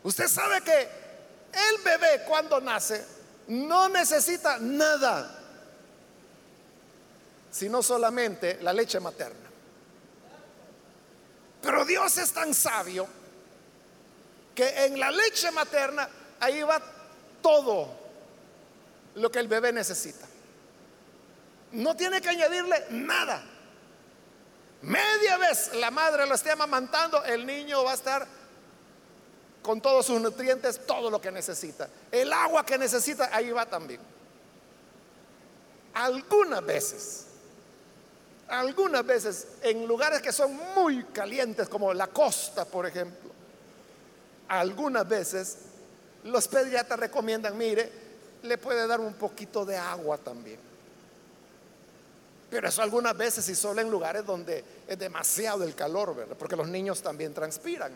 [0.04, 0.80] Usted sabe que
[1.52, 3.04] el bebé cuando nace
[3.48, 5.38] no necesita nada,
[7.50, 9.50] sino solamente la leche materna.
[11.60, 13.06] Pero Dios es tan sabio
[14.54, 16.08] que en la leche materna
[16.40, 16.80] ahí va
[17.42, 18.01] todo
[19.14, 20.26] lo que el bebé necesita.
[21.72, 23.42] No tiene que añadirle nada.
[24.82, 28.26] Media vez la madre lo esté amamantando, el niño va a estar
[29.62, 31.88] con todos sus nutrientes, todo lo que necesita.
[32.10, 34.00] El agua que necesita, ahí va también.
[35.94, 37.26] Algunas veces
[38.52, 43.30] algunas veces en lugares que son muy calientes, como la costa, por ejemplo,
[44.48, 45.56] algunas veces
[46.24, 47.90] los pediatras recomiendan, mire,
[48.42, 50.58] le puede dar un poquito de agua también.
[52.50, 56.36] Pero eso algunas veces y solo en lugares donde es demasiado el calor, ¿verdad?
[56.38, 57.92] Porque los niños también transpiran.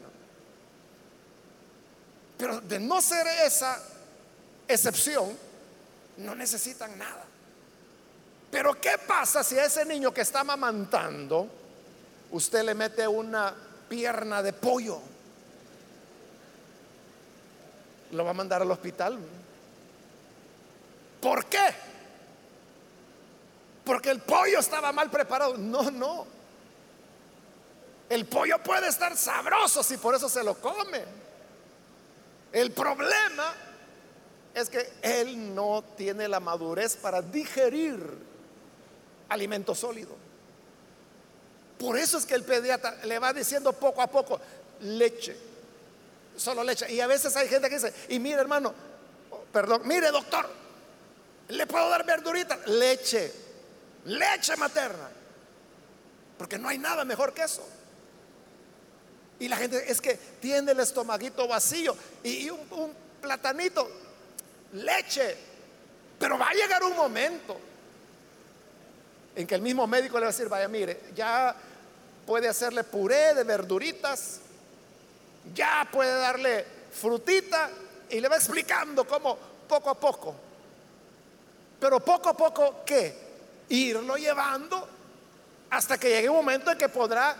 [2.38, 3.82] Pero de no ser esa
[4.66, 5.36] excepción,
[6.16, 7.24] no necesitan nada.
[8.50, 11.48] Pero ¿qué pasa si a ese niño que está amamantando,
[12.30, 13.54] usted le mete una
[13.88, 14.98] pierna de pollo?
[18.12, 19.18] Lo va a mandar al hospital.
[21.26, 21.58] ¿Por qué?
[23.84, 25.56] Porque el pollo estaba mal preparado.
[25.58, 26.24] No, no.
[28.08, 31.02] El pollo puede estar sabroso si por eso se lo come.
[32.52, 33.52] El problema
[34.54, 37.98] es que él no tiene la madurez para digerir
[39.28, 40.14] alimento sólido.
[41.76, 44.38] Por eso es que el pediatra le va diciendo poco a poco,
[44.78, 45.36] leche,
[46.36, 46.92] solo leche.
[46.92, 48.72] Y a veces hay gente que dice, y mire hermano,
[49.50, 50.65] perdón, mire doctor,
[51.48, 53.32] le puedo dar verdurita, leche,
[54.04, 55.08] leche materna.
[56.38, 57.66] Porque no hay nada mejor que eso.
[59.38, 63.88] Y la gente es que tiene el estomaguito vacío y, un, un platanito,
[64.72, 65.36] leche.
[66.18, 67.58] Pero va a llegar un momento
[69.34, 71.54] en que el mismo médico le va a decir, vaya, mire, ya
[72.26, 74.40] puede hacerle puré de verduritas,
[75.54, 77.70] ya puede darle frutita
[78.08, 80.45] y le va explicando cómo poco a poco.
[81.78, 83.26] Pero poco a poco, ¿qué?
[83.68, 84.88] Irlo llevando
[85.70, 87.36] hasta que llegue un momento en que podrá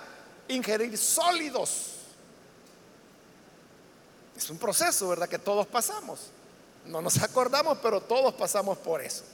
[0.48, 1.92] ingerir sólidos.
[4.36, 5.28] Es un proceso, ¿verdad?
[5.28, 6.30] Que todos pasamos.
[6.84, 9.24] No nos acordamos, pero todos pasamos por eso.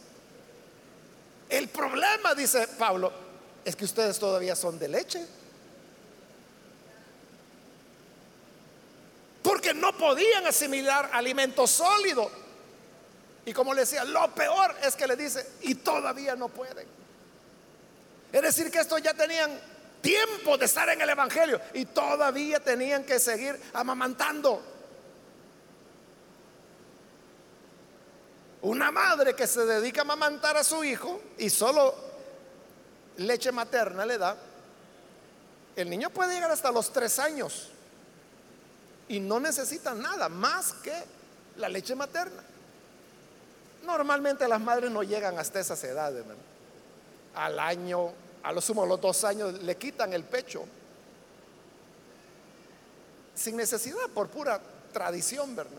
[1.48, 3.12] El problema, dice Pablo,
[3.64, 5.26] es que ustedes todavía son de leche.
[9.42, 12.41] Porque no podían asimilar alimento sólido.
[13.44, 16.86] Y como le decía, lo peor es que le dice, y todavía no pueden.
[18.32, 19.50] Es decir, que estos ya tenían
[20.00, 24.62] tiempo de estar en el Evangelio y todavía tenían que seguir amamantando.
[28.62, 31.94] Una madre que se dedica a amamantar a su hijo y solo
[33.16, 34.36] leche materna le da,
[35.74, 37.70] el niño puede llegar hasta los tres años
[39.08, 40.94] y no necesita nada más que
[41.56, 42.42] la leche materna.
[43.82, 46.24] Normalmente las madres no llegan hasta esas edades,
[47.34, 50.64] al año, a lo sumo a los dos años le quitan el pecho.
[53.34, 54.60] Sin necesidad, por pura
[54.92, 55.72] tradición, ¿verdad?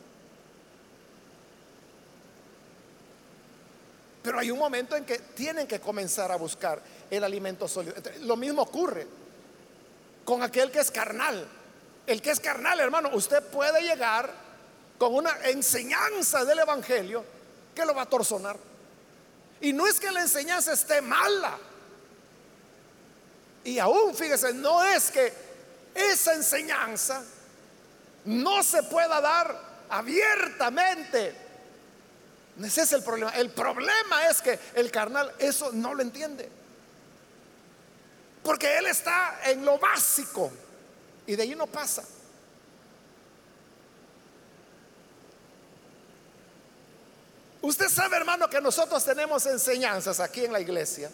[4.23, 7.95] Pero hay un momento en que tienen que comenzar a buscar el alimento sólido.
[8.21, 9.05] Lo mismo ocurre
[10.25, 11.45] con aquel que es carnal.
[12.07, 14.31] El que es carnal, hermano, usted puede llegar
[14.97, 17.23] con una enseñanza del Evangelio
[17.73, 18.57] que lo va a torsonar.
[19.61, 21.57] Y no es que la enseñanza esté mala,
[23.63, 25.33] y aún, fíjese, no es que
[25.95, 27.23] esa enseñanza
[28.25, 29.57] no se pueda dar
[29.89, 31.35] abiertamente.
[32.61, 33.31] Ese es el problema.
[33.31, 36.49] El problema es que el carnal eso no lo entiende.
[38.43, 40.51] Porque él está en lo básico
[41.25, 42.03] y de ahí no pasa.
[47.63, 51.09] Usted sabe, hermano, que nosotros tenemos enseñanzas aquí en la iglesia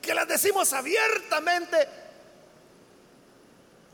[0.00, 1.86] que las decimos abiertamente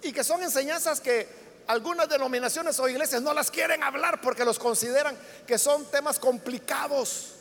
[0.03, 1.27] y que son enseñanzas que
[1.67, 7.33] algunas denominaciones o iglesias no las quieren hablar porque los consideran que son temas complicados.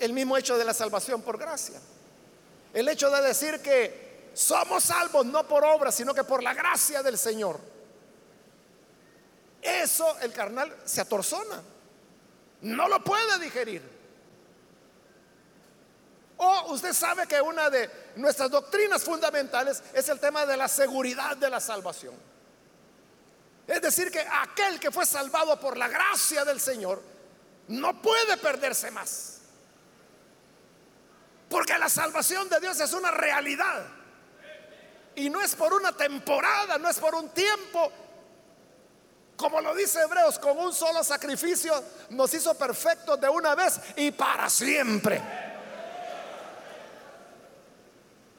[0.00, 1.78] El mismo hecho de la salvación por gracia.
[2.74, 7.00] El hecho de decir que somos salvos no por obra, sino que por la gracia
[7.00, 7.60] del Señor.
[9.62, 11.62] Eso el carnal se atorzona.
[12.62, 13.82] No lo puede digerir.
[16.36, 21.36] O usted sabe que una de nuestras doctrinas fundamentales es el tema de la seguridad
[21.36, 22.14] de la salvación.
[23.66, 27.00] Es decir, que aquel que fue salvado por la gracia del Señor
[27.68, 29.38] no puede perderse más.
[31.48, 33.86] Porque la salvación de Dios es una realidad.
[35.14, 37.92] Y no es por una temporada, no es por un tiempo.
[39.36, 41.72] Como lo dice Hebreos, con un solo sacrificio
[42.10, 45.20] nos hizo perfectos de una vez y para siempre.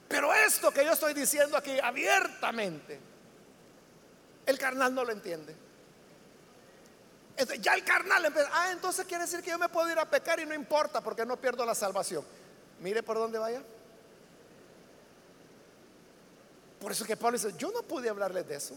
[0.07, 2.99] Pero esto que yo estoy diciendo aquí abiertamente,
[4.45, 5.55] el carnal no lo entiende.
[7.59, 10.39] ya el carnal empieza, ah, entonces quiere decir que yo me puedo ir a pecar
[10.39, 12.23] y no importa porque no pierdo la salvación.
[12.79, 13.63] Mire por dónde vaya.
[16.79, 18.75] Por eso que Pablo dice, yo no pude hablarles de eso.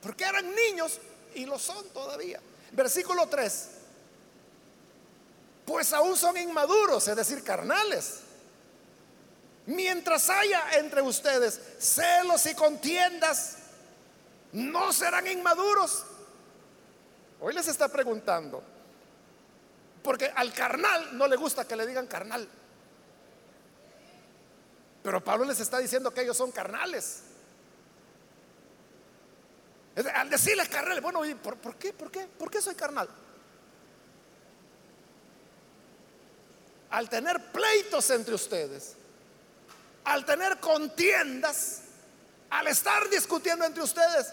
[0.00, 0.98] Porque eran niños
[1.34, 2.40] y lo son todavía.
[2.72, 3.68] Versículo 3.
[5.64, 8.20] Pues aún son inmaduros, es decir, carnales
[9.66, 13.56] Mientras haya entre ustedes celos y contiendas,
[14.52, 16.04] no serán inmaduros,
[17.38, 18.62] Hoy les está preguntando,
[20.02, 22.48] porque al carnal no le gusta que le digan carnal.
[25.02, 27.24] Pero Pablo les está diciendo que ellos son carnales.
[30.14, 31.92] Al decirles carnal, bueno, ¿por, ¿por qué?
[31.92, 32.26] ¿Por qué?
[32.26, 33.08] ¿Por qué soy carnal?
[36.90, 38.94] Al tener pleitos entre ustedes,
[40.04, 41.80] al tener contiendas,
[42.50, 44.32] al estar discutiendo entre ustedes,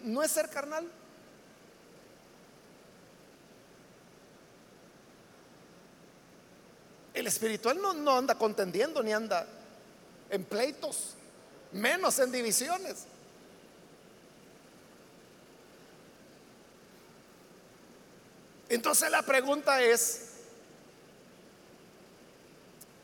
[0.00, 0.86] ¿no es ser carnal?
[7.14, 9.46] El espiritual no, no anda contendiendo ni anda
[10.28, 11.14] en pleitos,
[11.72, 13.06] menos en divisiones.
[18.70, 20.28] Entonces la pregunta es,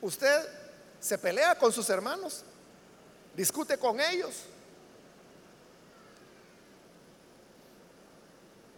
[0.01, 0.49] ¿usted
[1.01, 2.45] se pelea con sus hermanos?
[3.35, 4.45] ¿Discute con ellos?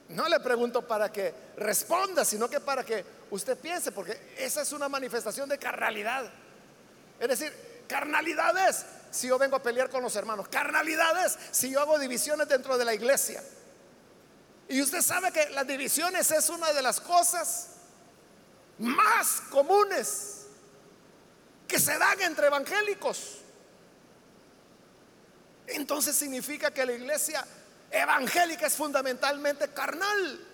[0.08, 4.72] No le pregunto para que responda, sino que para que usted piense, porque esa es
[4.72, 6.32] una manifestación de carnalidad.
[7.20, 7.52] Es decir,
[7.86, 11.98] carnalidad es si yo vengo a pelear con los hermanos, carnalidad es si yo hago
[11.98, 13.42] divisiones dentro de la iglesia.
[14.68, 17.70] Y usted sabe que las divisiones es una de las cosas
[18.78, 20.46] más comunes
[21.66, 23.38] que se dan entre evangélicos.
[25.66, 27.46] Entonces significa que la iglesia
[27.90, 30.47] evangélica es fundamentalmente carnal.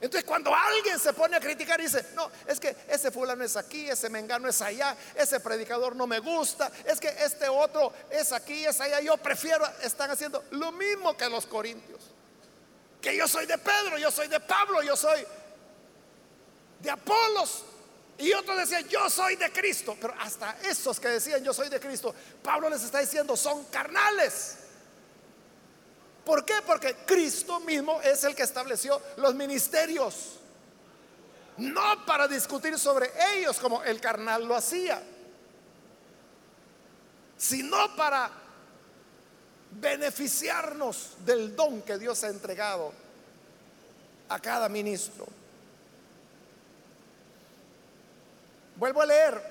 [0.00, 3.56] Entonces cuando alguien se pone a criticar y dice, no, es que ese fulano es
[3.56, 8.32] aquí, ese mengano es allá, ese predicador no me gusta, es que este otro es
[8.32, 12.00] aquí, es allá, yo prefiero, están haciendo lo mismo que los corintios.
[13.00, 15.24] Que yo soy de Pedro, yo soy de Pablo, yo soy
[16.80, 17.64] de Apolos.
[18.18, 19.96] Y otros decían, yo soy de Cristo.
[19.98, 24.56] Pero hasta esos que decían, yo soy de Cristo, Pablo les está diciendo, son carnales.
[26.24, 26.54] ¿Por qué?
[26.66, 30.36] Porque Cristo mismo es el que estableció los ministerios.
[31.56, 35.02] No para discutir sobre ellos como el carnal lo hacía,
[37.36, 38.30] sino para
[39.72, 42.92] beneficiarnos del don que Dios ha entregado
[44.28, 45.26] a cada ministro.
[48.76, 49.42] Vuelvo a leer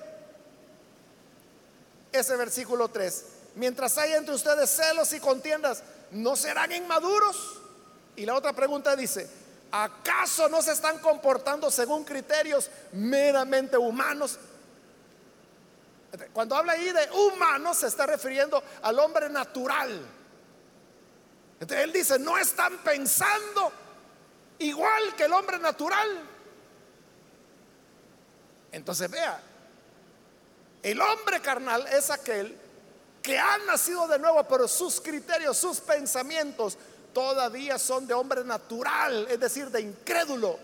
[2.12, 3.24] ese versículo 3.
[3.54, 5.82] Mientras hay entre ustedes celos y contiendas,
[6.12, 7.60] ¿no serán inmaduros?
[8.16, 9.28] Y la otra pregunta dice,
[9.70, 14.38] ¿acaso no se están comportando según criterios meramente humanos?
[16.32, 20.06] Cuando habla ahí de humanos se está refiriendo al hombre natural.
[21.60, 23.72] Entonces él dice, no están pensando
[24.58, 26.08] igual que el hombre natural.
[28.72, 29.40] Entonces vea,
[30.82, 32.56] el hombre carnal es aquel
[33.22, 36.78] que ha nacido de nuevo, pero sus criterios, sus pensamientos
[37.12, 40.58] todavía son de hombre natural, es decir, de incrédulo.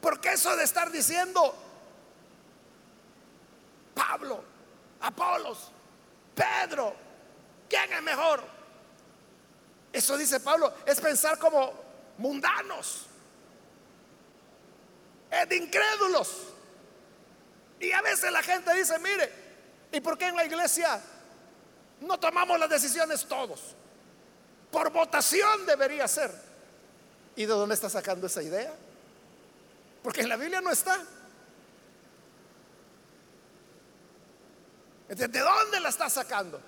[0.00, 1.54] Porque eso de estar diciendo,
[3.94, 4.42] Pablo,
[5.00, 5.70] Apolos,
[6.34, 6.94] Pedro,
[7.68, 8.42] ¿quién es mejor?
[9.92, 11.72] Eso dice Pablo, es pensar como
[12.18, 13.06] mundanos,
[15.30, 16.48] es de incrédulos.
[17.78, 19.45] Y a veces la gente dice, mire,
[19.92, 21.00] ¿Y por qué en la iglesia
[22.00, 23.74] no tomamos las decisiones todos?
[24.70, 26.30] Por votación debería ser.
[27.36, 28.72] ¿Y de dónde está sacando esa idea?
[30.02, 30.98] Porque en la Biblia no está.
[35.08, 36.60] ¿De dónde la está sacando?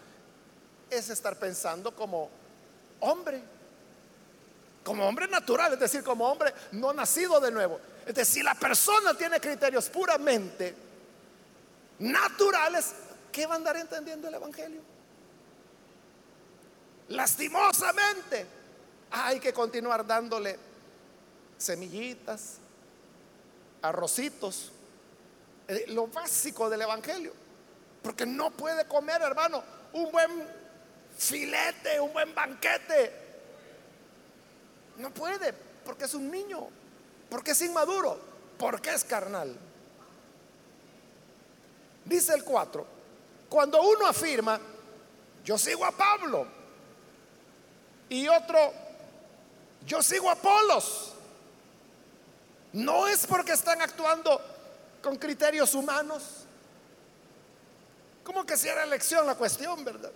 [0.88, 2.30] Es estar pensando como
[3.00, 3.42] hombre,
[4.84, 7.80] como hombre natural, es decir, como hombre no nacido de nuevo.
[8.06, 10.74] Es decir, si la persona tiene criterios puramente
[11.98, 12.94] naturales,
[13.38, 14.80] ¿qué va a andar entendiendo el Evangelio?
[17.10, 18.44] Lastimosamente,
[19.12, 20.58] hay que continuar dándole
[21.56, 22.56] semillitas,
[23.80, 24.72] arrocitos,
[25.68, 27.32] eh, lo básico del Evangelio.
[28.02, 29.62] Porque no puede comer, hermano,
[29.92, 30.44] un buen
[31.16, 33.12] filete, un buen banquete.
[34.96, 35.52] No puede,
[35.84, 36.70] porque es un niño,
[37.30, 38.18] porque es inmaduro,
[38.58, 39.56] porque es carnal.
[42.04, 42.97] Dice el 4,
[43.48, 44.60] cuando uno afirma,
[45.44, 46.46] yo sigo a Pablo,
[48.08, 48.72] y otro,
[49.86, 51.14] yo sigo a Apolos,
[52.72, 54.40] no es porque están actuando
[55.02, 56.44] con criterios humanos,
[58.24, 60.12] como que si era elección la cuestión, ¿verdad?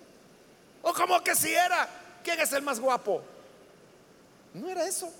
[0.83, 1.89] O como que si era,
[2.23, 3.23] ¿quién es el más guapo?
[4.55, 5.11] No era eso.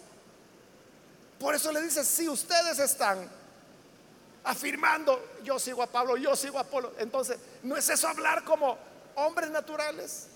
[1.39, 3.29] Por eso le dice, si ustedes están
[4.45, 6.93] afirmando, yo sigo a Pablo, yo sigo a Apolo.
[6.99, 8.79] Entonces, ¿no es eso hablar como
[9.15, 10.29] hombres naturales?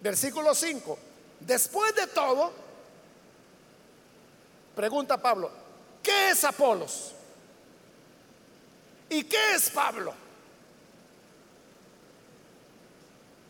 [0.00, 0.98] Versículo 5.
[1.40, 2.52] Después de todo,
[4.74, 5.50] pregunta Pablo,
[6.02, 7.12] ¿qué es Apolos?
[9.08, 10.12] ¿Y qué es Pablo?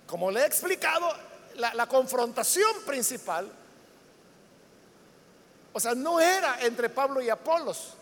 [0.07, 1.09] Como le he explicado,
[1.57, 3.51] la, la, confrontación principal,
[5.73, 7.95] o sea, no era entre Pablo y Apolos.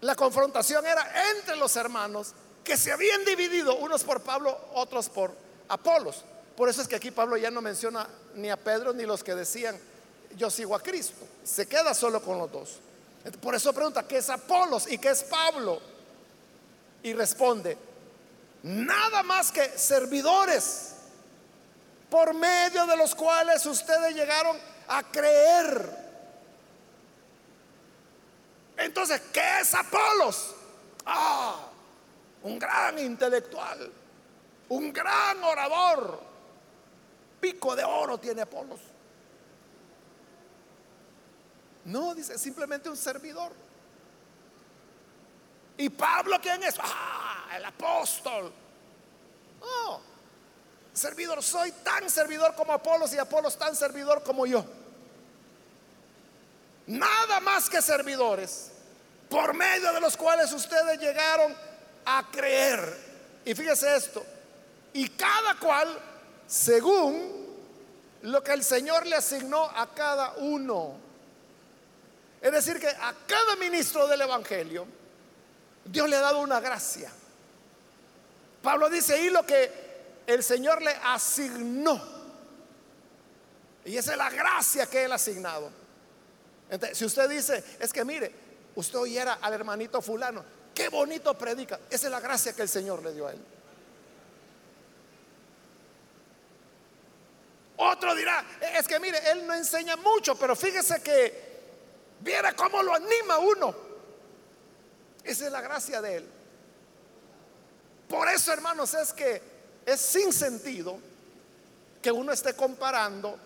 [0.00, 2.32] La confrontación era entre los hermanos
[2.64, 5.34] que se habían dividido, unos por Pablo, otros por
[5.68, 6.24] Apolos.
[6.56, 9.34] Por eso es que aquí Pablo ya no menciona ni a Pedro ni los que
[9.34, 9.78] decían,
[10.36, 11.26] yo sigo a Cristo.
[11.44, 12.80] Se queda solo con los dos.
[13.40, 15.80] Por eso pregunta, ¿qué es Apolos y qué es Pablo?
[17.02, 17.76] Y responde,
[18.62, 20.94] nada más que servidores
[22.08, 24.56] por medio de los cuales ustedes llegaron
[24.88, 25.99] a creer.
[28.80, 30.54] Entonces, ¿qué es Apolos?
[31.04, 31.68] Ah,
[32.42, 33.92] un gran intelectual,
[34.70, 36.20] un gran orador.
[37.40, 38.80] Pico de oro tiene Apolos.
[41.84, 43.52] No, dice, simplemente un servidor.
[45.76, 46.76] ¿Y Pablo quién es?
[46.78, 48.50] Ah, el apóstol.
[49.60, 50.00] Oh,
[50.94, 54.64] servidor, soy tan servidor como Apolos y Apolos tan servidor como yo.
[56.86, 58.69] Nada más que servidores,
[59.30, 61.54] por medio de los cuales ustedes llegaron
[62.04, 63.10] a creer.
[63.44, 64.26] Y fíjese esto,
[64.92, 65.88] y cada cual
[66.46, 67.48] según
[68.22, 70.98] lo que el Señor le asignó a cada uno.
[72.42, 74.86] Es decir, que a cada ministro del Evangelio
[75.84, 77.10] Dios le ha dado una gracia.
[78.62, 79.70] Pablo dice ahí lo que
[80.26, 82.20] el Señor le asignó.
[83.84, 85.70] Y esa es la gracia que él ha asignado.
[86.68, 88.32] Entonces, si usted dice, es que mire,
[88.80, 91.78] usted oyera al hermanito fulano, qué bonito predica.
[91.88, 93.40] Esa es la gracia que el Señor le dio a él.
[97.76, 101.50] Otro dirá, es que mire, él no enseña mucho, pero fíjese que
[102.20, 103.74] viera cómo lo anima uno.
[105.24, 106.28] Esa es la gracia de él.
[108.08, 109.40] Por eso, hermanos, es que
[109.86, 110.98] es sin sentido
[112.02, 113.38] que uno esté comparando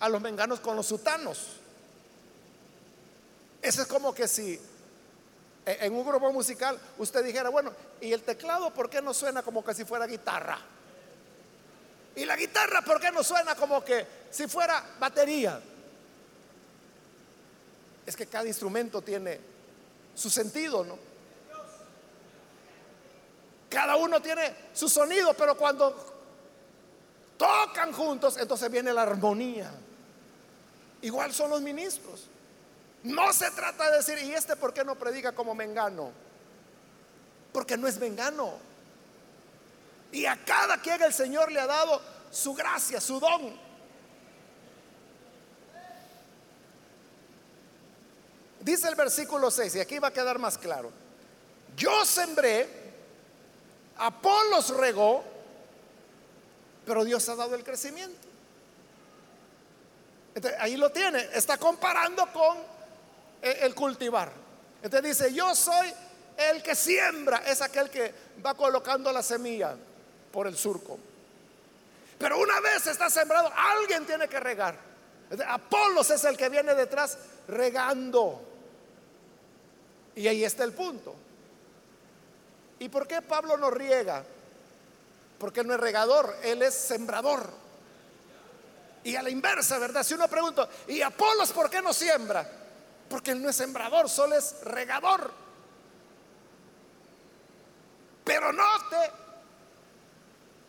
[0.00, 1.60] a los menganos con los sutanos.
[3.64, 4.60] Eso es como que si
[5.64, 9.64] en un grupo musical usted dijera, bueno, ¿y el teclado por qué no suena como
[9.64, 10.58] que si fuera guitarra?
[12.14, 15.58] ¿Y la guitarra por qué no suena como que si fuera batería?
[18.04, 19.40] Es que cada instrumento tiene
[20.14, 20.98] su sentido, ¿no?
[23.70, 26.12] Cada uno tiene su sonido, pero cuando
[27.38, 29.72] tocan juntos, entonces viene la armonía.
[31.00, 32.28] Igual son los ministros.
[33.04, 36.10] No se trata de decir, ¿y este por qué no predica como mengano?
[37.52, 38.54] Porque no es mengano.
[40.10, 42.00] Y a cada quien el Señor le ha dado
[42.30, 43.58] su gracia, su don.
[48.60, 50.90] Dice el versículo 6, y aquí va a quedar más claro.
[51.76, 52.66] Yo sembré,
[53.98, 55.22] Apolos regó,
[56.86, 58.16] pero Dios ha dado el crecimiento.
[60.58, 62.56] ahí lo tiene, está comparando con
[63.44, 64.32] el cultivar.
[64.82, 65.92] Entonces dice, yo soy
[66.36, 68.12] el que siembra, es aquel que
[68.44, 69.76] va colocando la semilla
[70.32, 70.98] por el surco.
[72.18, 74.76] Pero una vez está sembrado, alguien tiene que regar.
[75.46, 77.18] Apolos es el que viene detrás
[77.48, 78.40] regando.
[80.16, 81.14] Y ahí está el punto.
[82.78, 84.24] ¿Y por qué Pablo no riega?
[85.38, 87.48] Porque no es regador, él es sembrador.
[89.02, 90.02] Y a la inversa, ¿verdad?
[90.02, 92.63] Si uno pregunta, ¿y Apolos por qué no siembra?
[93.14, 95.30] Porque él no es sembrador, solo es regador.
[98.24, 98.96] Pero note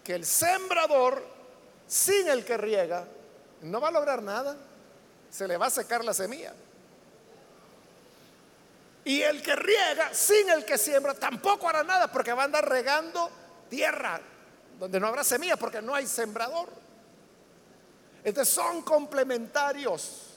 [0.04, 1.26] que el sembrador,
[1.88, 3.08] sin el que riega,
[3.64, 4.56] no va a lograr nada.
[5.32, 6.54] Se le va a secar la semilla.
[9.06, 12.70] Y el que riega sin el que siembra tampoco hará nada porque va a andar
[12.70, 13.28] regando
[13.72, 14.22] tierra
[14.80, 16.70] donde no habrá semilla porque no hay sembrador.
[18.24, 20.35] Entonces son complementarios.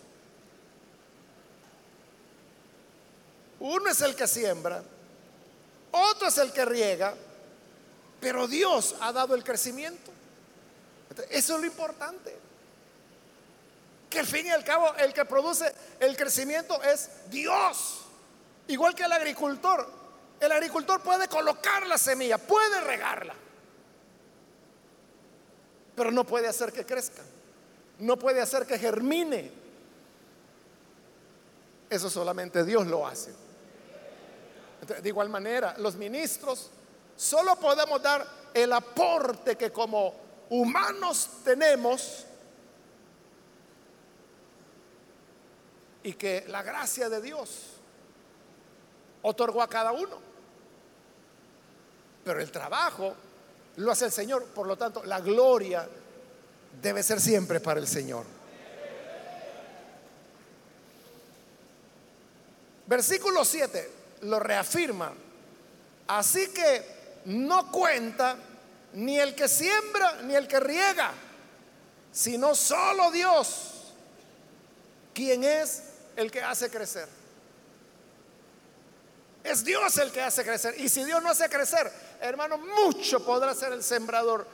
[3.60, 4.82] Uno es el que siembra,
[5.90, 7.14] otro es el que riega,
[8.20, 10.12] pero Dios ha dado el crecimiento.
[11.30, 12.36] eso es lo importante.
[14.10, 18.00] Que al fin y al cabo el que produce el crecimiento es Dios.
[18.68, 19.98] Igual que el agricultor.
[20.40, 23.34] El agricultor puede colocar la semilla, puede regarla,
[25.96, 27.22] pero no puede hacer que crezca,
[27.98, 29.50] no puede hacer que germine.
[31.90, 33.47] Eso solamente Dios lo hace.
[34.94, 36.70] De igual manera, los ministros
[37.16, 40.14] solo podemos dar el aporte que como
[40.50, 42.24] humanos tenemos
[46.02, 47.50] y que la gracia de Dios
[49.22, 50.18] otorgó a cada uno.
[52.24, 53.14] Pero el trabajo
[53.76, 55.88] lo hace el Señor, por lo tanto, la gloria
[56.80, 58.24] debe ser siempre para el Señor.
[62.86, 65.12] Versículo 7 lo reafirma.
[66.08, 68.36] Así que no cuenta
[68.94, 71.12] ni el que siembra ni el que riega,
[72.12, 73.92] sino solo Dios,
[75.14, 75.82] quien es
[76.16, 77.08] el que hace crecer.
[79.44, 80.74] Es Dios el que hace crecer.
[80.78, 81.90] Y si Dios no hace crecer,
[82.20, 84.46] hermano, mucho podrá ser el sembrador,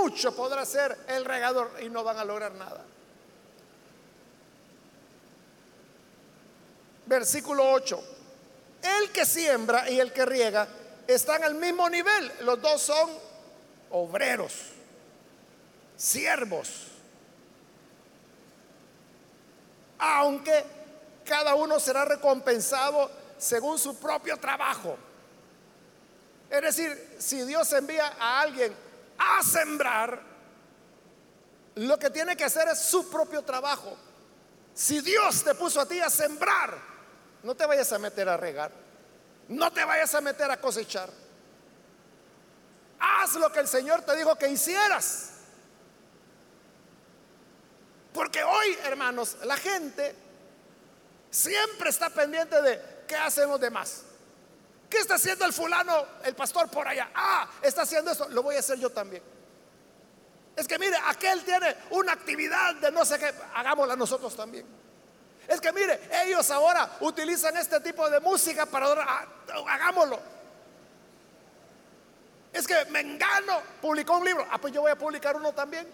[0.00, 2.84] mucho podrá ser el regador y no van a lograr nada.
[7.06, 8.09] Versículo 8.
[8.82, 10.66] El que siembra y el que riega
[11.06, 12.32] están al mismo nivel.
[12.40, 13.10] Los dos son
[13.90, 14.54] obreros,
[15.96, 16.86] siervos.
[19.98, 20.64] Aunque
[21.24, 24.96] cada uno será recompensado según su propio trabajo.
[26.48, 28.74] Es decir, si Dios envía a alguien
[29.18, 30.20] a sembrar,
[31.76, 33.96] lo que tiene que hacer es su propio trabajo.
[34.74, 36.89] Si Dios te puso a ti a sembrar,
[37.42, 38.70] no te vayas a meter a regar,
[39.48, 41.08] no te vayas a meter a cosechar.
[42.98, 45.30] Haz lo que el Señor te dijo que hicieras.
[48.12, 50.14] Porque hoy, hermanos, la gente
[51.30, 54.02] siempre está pendiente de ¿qué hacen los demás?
[54.90, 57.10] ¿Qué está haciendo el fulano, el pastor por allá?
[57.14, 59.22] Ah, está haciendo eso, lo voy a hacer yo también.
[60.56, 64.79] Es que mire, aquel tiene una actividad de no sé qué, hagámosla nosotros también.
[65.50, 69.26] Es que mire, ellos ahora utilizan este tipo de música para ah,
[69.66, 70.16] hagámoslo.
[72.52, 75.88] Es que Mengano publicó un libro, ah, pues yo voy a publicar uno también.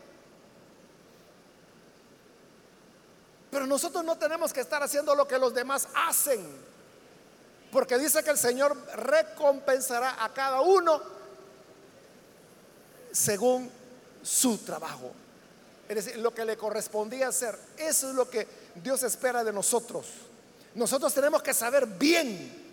[3.51, 6.47] Pero nosotros no tenemos que estar haciendo lo que los demás hacen.
[7.73, 11.01] Porque dice que el Señor recompensará a cada uno
[13.11, 13.71] según
[14.23, 15.13] su trabajo.
[15.89, 17.59] Es decir, lo que le correspondía hacer.
[17.79, 20.07] Eso es lo que Dios espera de nosotros.
[20.75, 22.67] Nosotros tenemos que saber bien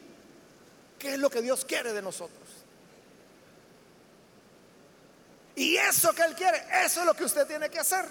[0.99, 2.43] qué es lo que Dios quiere de nosotros.
[5.55, 8.05] Y eso que Él quiere, eso es lo que usted tiene que hacer.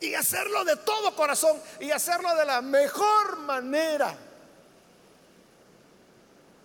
[0.00, 4.14] Y hacerlo de todo corazón y hacerlo de la mejor manera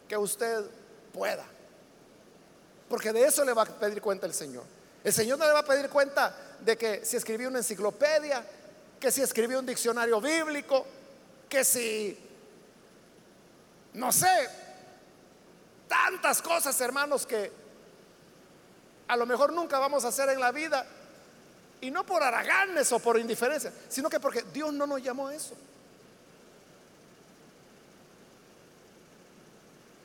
[0.07, 0.66] que usted
[1.14, 1.45] pueda.
[2.89, 4.66] Porque de eso le va a pedir cuenta el Señor.
[5.03, 8.45] El Señor no le va a pedir cuenta de que si escribió una enciclopedia,
[8.99, 10.86] que si escribió un diccionario bíblico,
[11.49, 12.18] que si,
[13.93, 14.49] no sé,
[15.88, 17.51] tantas cosas, hermanos, que
[19.07, 20.86] a lo mejor nunca vamos a hacer en la vida
[21.82, 25.36] y no por haraganes o por indiferencia, sino que porque Dios no nos llamó a
[25.36, 25.55] eso.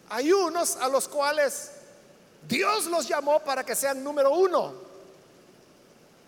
[0.09, 1.73] Hay unos a los cuales
[2.49, 4.86] Dios los llamó para que sean número uno.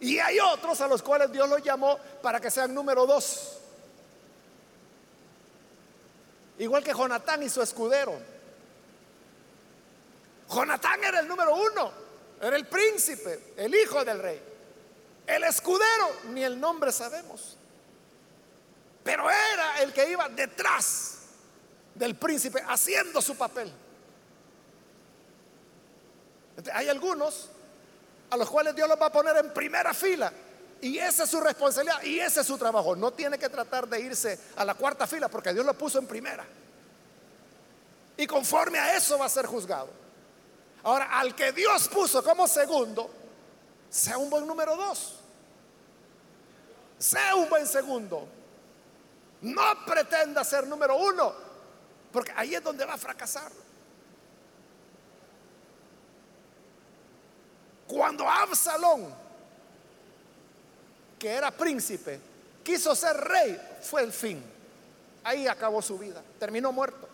[0.01, 3.59] Y hay otros a los cuales Dios los llamó para que sean número dos.
[6.59, 8.19] Igual que Jonatán y su escudero.
[10.49, 11.93] Jonatán era el número uno,
[12.41, 14.43] era el príncipe, el hijo del rey.
[15.27, 17.57] El escudero, ni el nombre sabemos.
[19.05, 21.19] Pero era el que iba detrás
[21.95, 23.71] del príncipe haciendo su papel.
[26.73, 27.51] Hay algunos
[28.31, 30.33] a los cuales Dios los va a poner en primera fila.
[30.81, 32.95] Y esa es su responsabilidad y ese es su trabajo.
[32.95, 36.07] No tiene que tratar de irse a la cuarta fila porque Dios lo puso en
[36.07, 36.45] primera.
[38.17, 39.89] Y conforme a eso va a ser juzgado.
[40.85, 43.11] Ahora, al que Dios puso como segundo,
[43.91, 45.17] sea un buen número dos.
[46.99, 48.29] Sea un buen segundo.
[49.41, 51.33] No pretenda ser número uno,
[52.13, 53.51] porque ahí es donde va a fracasar.
[57.89, 59.13] Cuando Absalón,
[61.19, 62.21] que era príncipe,
[62.63, 64.41] quiso ser rey, fue el fin.
[65.25, 67.09] Ahí acabó su vida, terminó muerto.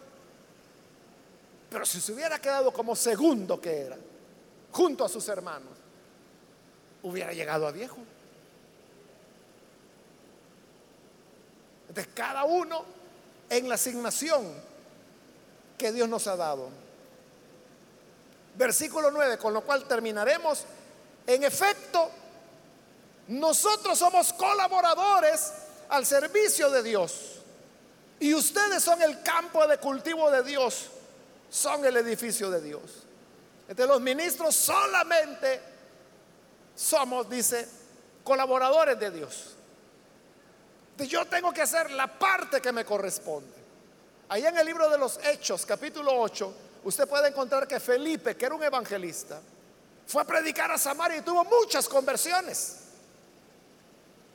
[1.70, 3.96] Pero si se hubiera quedado como segundo que era,
[4.70, 5.72] junto a sus hermanos,
[7.02, 7.98] hubiera llegado a viejo.
[11.94, 12.84] de cada uno
[13.48, 14.52] en la asignación
[15.78, 16.68] que Dios nos ha dado.
[18.54, 20.64] Versículo 9, con lo cual terminaremos.
[21.26, 22.10] En efecto,
[23.28, 25.52] nosotros somos colaboradores
[25.88, 27.40] al servicio de Dios.
[28.20, 30.88] Y ustedes son el campo de cultivo de Dios,
[31.50, 32.82] son el edificio de Dios.
[33.68, 35.60] Entonces los ministros solamente
[36.74, 37.68] somos, dice,
[38.22, 39.54] colaboradores de Dios.
[40.98, 43.52] Yo tengo que hacer la parte que me corresponde.
[44.28, 48.46] Allá en el libro de los Hechos, capítulo 8, usted puede encontrar que Felipe, que
[48.46, 49.40] era un evangelista,
[50.06, 52.80] fue a predicar a Samaria y tuvo muchas conversiones.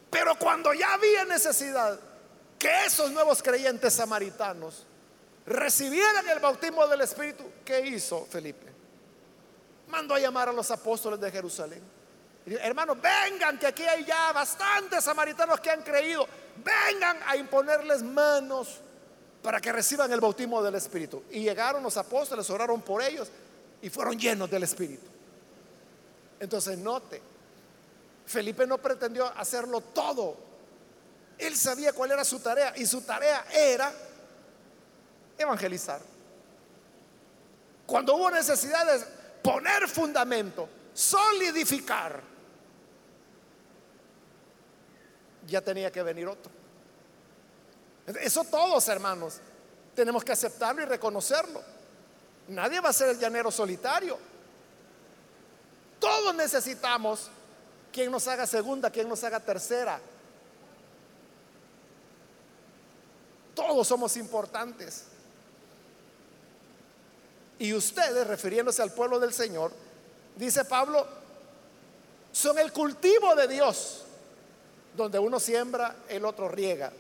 [0.10, 2.00] Pero cuando ya había necesidad
[2.58, 4.86] que esos nuevos creyentes samaritanos
[5.46, 8.68] recibieran el bautismo del Espíritu, ¿qué hizo Felipe?
[9.88, 11.82] Mandó a llamar a los apóstoles de Jerusalén.
[12.46, 16.28] Hermanos, vengan, que aquí hay ya bastantes samaritanos que han creído.
[16.58, 18.82] Vengan a imponerles manos
[19.42, 21.24] para que reciban el bautismo del Espíritu.
[21.32, 23.30] Y llegaron los apóstoles, oraron por ellos
[23.82, 25.06] y fueron llenos del Espíritu.
[26.40, 27.22] Entonces, note,
[28.26, 30.38] Felipe no pretendió hacerlo todo.
[31.38, 33.92] Él sabía cuál era su tarea y su tarea era
[35.38, 36.02] evangelizar.
[37.86, 39.04] Cuando hubo necesidad de
[39.42, 42.22] poner fundamento, solidificar,
[45.48, 46.59] ya tenía que venir otro.
[48.22, 49.36] Eso todos, hermanos,
[49.94, 51.62] tenemos que aceptarlo y reconocerlo.
[52.48, 54.18] Nadie va a ser el llanero solitario.
[56.00, 57.30] Todos necesitamos
[57.92, 60.00] quien nos haga segunda, quien nos haga tercera.
[63.54, 65.04] Todos somos importantes.
[67.60, 69.74] Y ustedes, refiriéndose al pueblo del Señor,
[70.38, 71.06] dice Pablo,
[72.32, 74.06] son el cultivo de Dios,
[74.96, 76.92] donde uno siembra, el otro riega.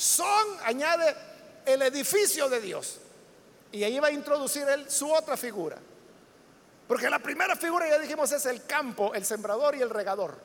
[0.00, 1.14] Son, añade,
[1.66, 2.96] el edificio de Dios.
[3.70, 5.76] Y ahí va a introducir él su otra figura.
[6.88, 10.38] Porque la primera figura, ya dijimos, es el campo, el sembrador y el regador.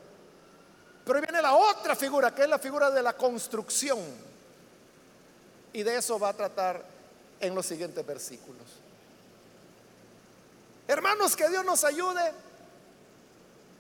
[1.06, 4.00] Pero viene la otra figura, que es la figura de la construcción.
[5.72, 6.84] Y de eso va a tratar
[7.40, 8.68] en los siguientes versículos.
[10.86, 12.34] Hermanos, que Dios nos ayude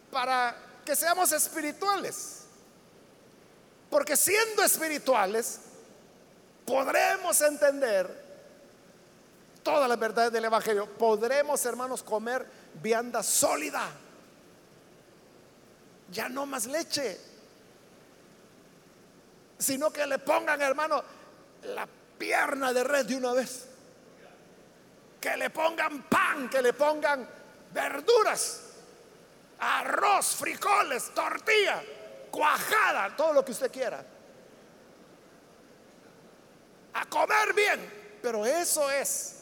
[0.09, 0.55] para
[0.85, 2.44] que seamos espirituales.
[3.95, 5.57] Porque siendo espirituales,
[6.65, 8.25] podremos entender
[9.63, 10.85] todas las verdades del Evangelio.
[10.97, 13.89] Podremos, hermanos, comer vianda sólida.
[16.11, 17.17] Ya no más leche.
[19.57, 21.01] Sino que le pongan, hermano,
[21.63, 21.87] la
[22.17, 23.65] pierna de red de una vez.
[25.21, 27.25] Que le pongan pan, que le pongan
[27.71, 28.59] verduras,
[29.57, 31.81] arroz, frijoles, tortilla,
[32.35, 34.05] cuajada, todo lo que usted quiera.
[36.93, 38.05] A comer bien.
[38.21, 39.35] Pero eso es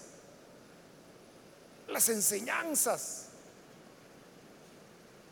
[1.87, 3.29] las enseñanzas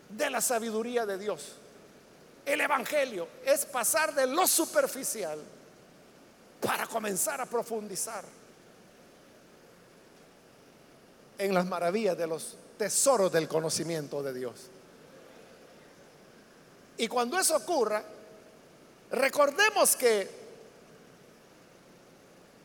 [0.09, 1.55] de la sabiduría de Dios.
[2.45, 5.39] El Evangelio es pasar de lo superficial
[6.59, 8.23] para comenzar a profundizar
[11.37, 14.69] en las maravillas de los tesoros del conocimiento de Dios.
[17.01, 18.03] Y cuando eso ocurra,
[19.09, 20.29] recordemos que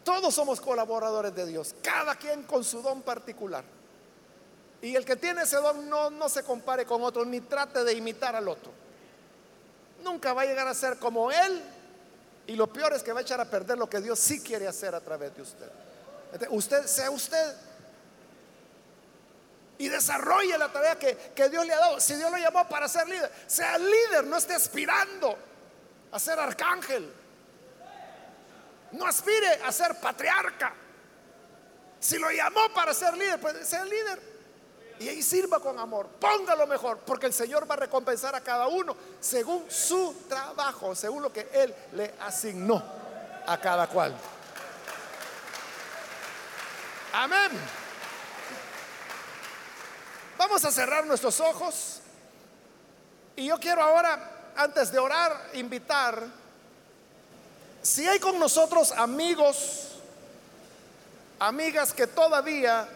[0.05, 3.65] todos somos colaboradores de Dios, cada quien con su don particular.
[4.83, 7.95] Y el que tiene ese don no, no se compare con otro, ni trate de
[7.95, 8.71] imitar al otro.
[10.05, 11.63] Nunca va a llegar a ser como él
[12.47, 14.69] y lo peor es que va a echar a perder lo que Dios sí quiere
[14.69, 15.71] hacer a través de usted.
[16.51, 17.55] Usted sea usted
[19.79, 22.01] y desarrolle la tarea que, que, Dios le ha dado.
[22.01, 25.37] Si Dios lo llamó para ser líder, sea líder, no esté aspirando
[26.13, 27.13] a ser arcángel.
[28.93, 30.73] No aspire a ser patriarca.
[32.01, 34.37] Si lo llamó para ser líder, pues sea líder.
[34.99, 38.67] Y ahí sirva con amor, póngalo mejor, porque el Señor va a recompensar a cada
[38.69, 42.83] uno según su trabajo, según lo que Él le asignó
[43.47, 44.17] a cada cual.
[47.13, 47.51] Amén.
[50.39, 52.01] Vamos a cerrar nuestros ojos.
[53.37, 56.23] Y yo quiero ahora, antes de orar, invitar,
[57.83, 59.93] si hay con nosotros amigos,
[61.39, 62.89] amigas que todavía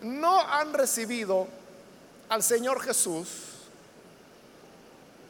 [0.00, 1.48] no han recibido
[2.28, 3.28] al Señor Jesús,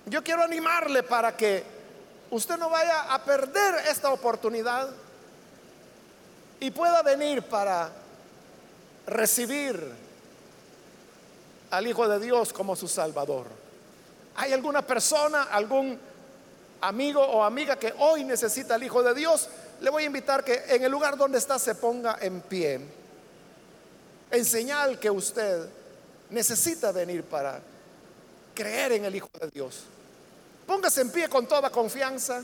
[0.06, 1.64] yo quiero animarle para que
[2.30, 4.90] usted no vaya a perder esta oportunidad
[6.60, 7.90] y pueda venir para
[9.06, 10.03] recibir
[11.76, 13.46] al Hijo de Dios como su Salvador.
[14.36, 15.98] ¿Hay alguna persona, algún
[16.80, 19.48] amigo o amiga que hoy necesita al Hijo de Dios?
[19.80, 22.80] Le voy a invitar que en el lugar donde está se ponga en pie
[24.34, 25.68] en señal que usted
[26.30, 27.60] necesita venir para
[28.52, 29.84] creer en el Hijo de Dios.
[30.66, 32.42] Póngase en pie con toda confianza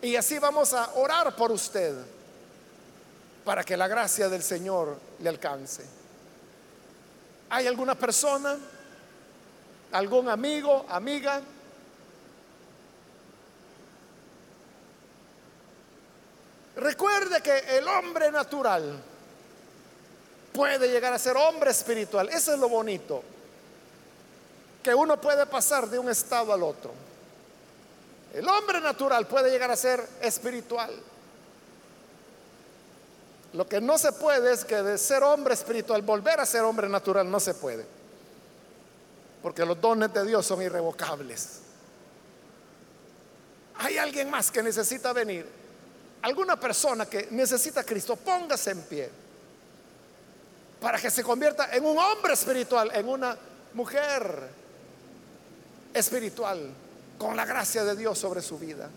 [0.00, 1.94] y así vamos a orar por usted
[3.44, 6.01] para que la gracia del Señor le alcance.
[7.54, 8.56] ¿Hay alguna persona
[9.92, 11.40] algún amigo, amiga.
[16.76, 18.98] Recuerde que el hombre natural
[20.52, 22.28] puede llegar a ser hombre espiritual.
[22.30, 23.22] Eso es lo bonito.
[24.82, 26.92] Que uno puede pasar de un estado al otro.
[28.32, 30.90] El hombre natural puede llegar a ser espiritual.
[33.52, 36.88] Lo que no se puede es que de ser hombre espiritual volver a ser hombre
[36.88, 37.84] natural no se puede.
[39.42, 41.60] Porque los dones de Dios son irrevocables.
[43.76, 45.46] Hay alguien más que necesita venir.
[46.22, 49.10] Alguna persona que necesita Cristo, póngase en pie.
[50.80, 53.36] Para que se convierta en un hombre espiritual, en una
[53.74, 54.48] mujer
[55.92, 56.70] espiritual,
[57.18, 58.88] con la gracia de Dios sobre su vida.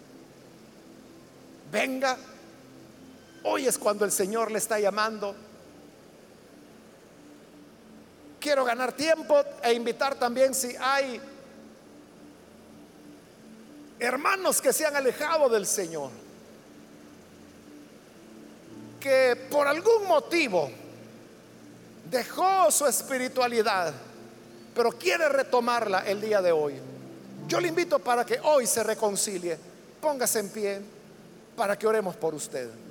[1.72, 2.18] Venga
[3.48, 5.36] Hoy es cuando el Señor le está llamando.
[8.40, 11.22] Quiero ganar tiempo e invitar también si hay
[14.00, 16.10] hermanos que se han alejado del Señor,
[19.00, 20.72] que por algún motivo
[22.10, 23.94] dejó su espiritualidad,
[24.74, 26.80] pero quiere retomarla el día de hoy.
[27.48, 29.56] Yo le invito para que hoy se reconcilie.
[30.02, 30.82] Póngase en pie
[31.56, 32.85] para que oremos por usted.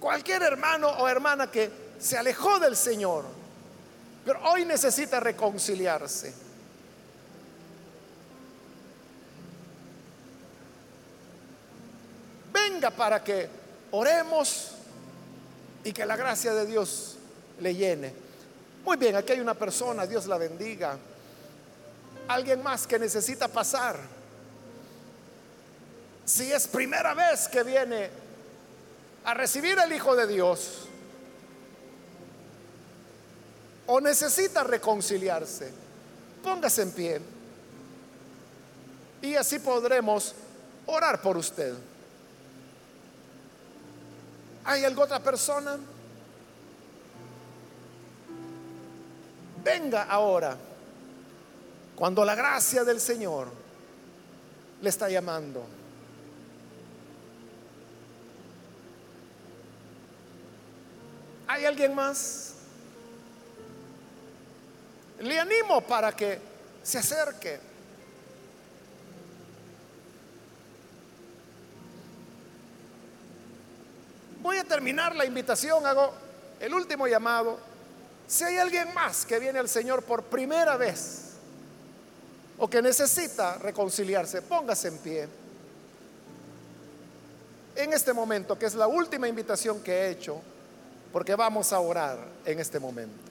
[0.00, 1.70] Cualquier hermano o hermana que
[2.00, 3.26] se alejó del Señor,
[4.24, 6.32] pero hoy necesita reconciliarse.
[12.50, 13.48] Venga para que
[13.90, 14.72] oremos
[15.84, 17.16] y que la gracia de Dios
[17.60, 18.14] le llene.
[18.84, 20.96] Muy bien, aquí hay una persona, Dios la bendiga.
[22.28, 23.98] Alguien más que necesita pasar.
[26.24, 28.29] Si es primera vez que viene
[29.24, 30.86] a recibir al Hijo de Dios
[33.86, 35.72] o necesita reconciliarse,
[36.42, 37.20] póngase en pie
[39.22, 40.34] y así podremos
[40.86, 41.74] orar por usted.
[44.64, 45.76] ¿Hay alguna otra persona?
[49.62, 50.56] Venga ahora,
[51.96, 53.48] cuando la gracia del Señor
[54.80, 55.79] le está llamando.
[61.52, 62.52] ¿Hay alguien más?
[65.18, 66.38] Le animo para que
[66.80, 67.58] se acerque.
[74.40, 76.14] Voy a terminar la invitación, hago
[76.60, 77.58] el último llamado.
[78.28, 81.32] Si hay alguien más que viene al Señor por primera vez
[82.58, 85.28] o que necesita reconciliarse, póngase en pie.
[87.74, 90.40] En este momento, que es la última invitación que he hecho,
[91.12, 93.30] porque vamos a orar en este momento.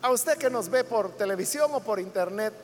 [0.00, 2.54] A usted que nos ve por televisión o por internet,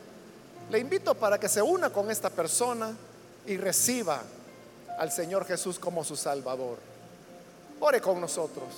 [0.71, 2.95] le invito para que se una con esta persona
[3.47, 4.23] y reciba
[4.99, 6.79] al Señor Jesús como su Salvador.
[7.81, 8.69] Ore con nosotros.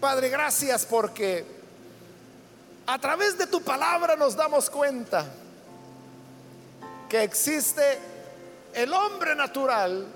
[0.00, 1.44] Padre, gracias porque
[2.86, 5.26] a través de tu palabra nos damos cuenta
[7.08, 7.98] que existe
[8.72, 10.06] el hombre natural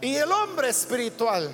[0.00, 1.50] y el hombre espiritual.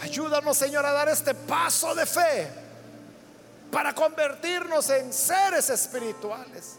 [0.00, 2.48] Ayúdanos, Señor, a dar este paso de fe
[3.70, 6.76] para convertirnos en seres espirituales.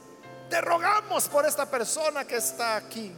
[0.49, 3.11] Te rogamos por esta persona que está aquí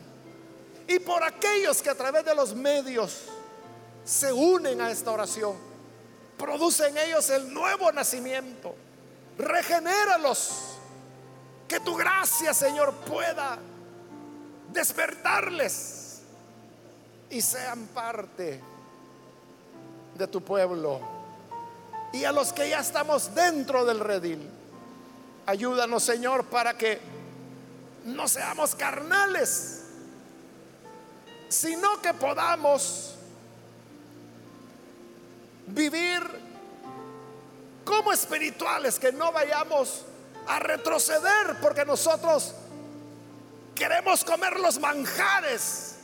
[0.88, 3.22] y por aquellos que a través de los medios
[4.04, 5.56] se unen a esta oración.
[6.38, 8.76] Producen ellos el nuevo nacimiento.
[9.38, 10.68] Regenéralos.
[11.68, 13.58] Que tu gracia, Señor, pueda
[14.74, 16.01] despertarles
[17.32, 18.62] y sean parte
[20.16, 21.00] de tu pueblo.
[22.14, 24.50] Y a los que ya estamos dentro del redil,
[25.46, 27.00] ayúdanos Señor para que
[28.04, 29.84] no seamos carnales,
[31.48, 33.16] sino que podamos
[35.68, 36.22] vivir
[37.86, 40.04] como espirituales, que no vayamos
[40.48, 42.54] a retroceder porque nosotros
[43.74, 45.96] queremos comer los manjares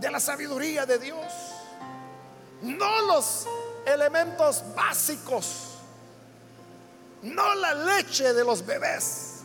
[0.00, 1.32] de la sabiduría de Dios.
[2.62, 3.46] No los
[3.86, 5.74] elementos básicos,
[7.22, 9.40] no la leche de los bebés,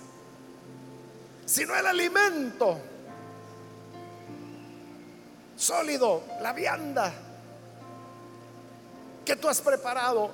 [1.46, 2.80] sino el alimento
[5.56, 7.14] sólido, la vianda
[9.26, 10.32] que tú has preparado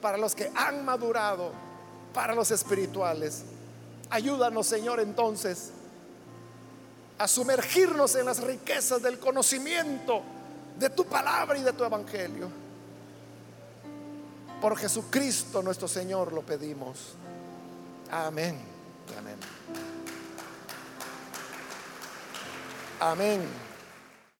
[0.00, 1.52] para los que han madurado,
[2.14, 3.42] para los espirituales.
[4.10, 5.72] Ayúdanos, Señor, entonces
[7.20, 10.22] a sumergirnos en las riquezas del conocimiento
[10.78, 12.50] de tu palabra y de tu evangelio.
[14.58, 17.12] Por Jesucristo nuestro Señor lo pedimos.
[18.10, 18.58] Amén.
[19.18, 19.36] Amén.
[23.00, 23.69] Amén.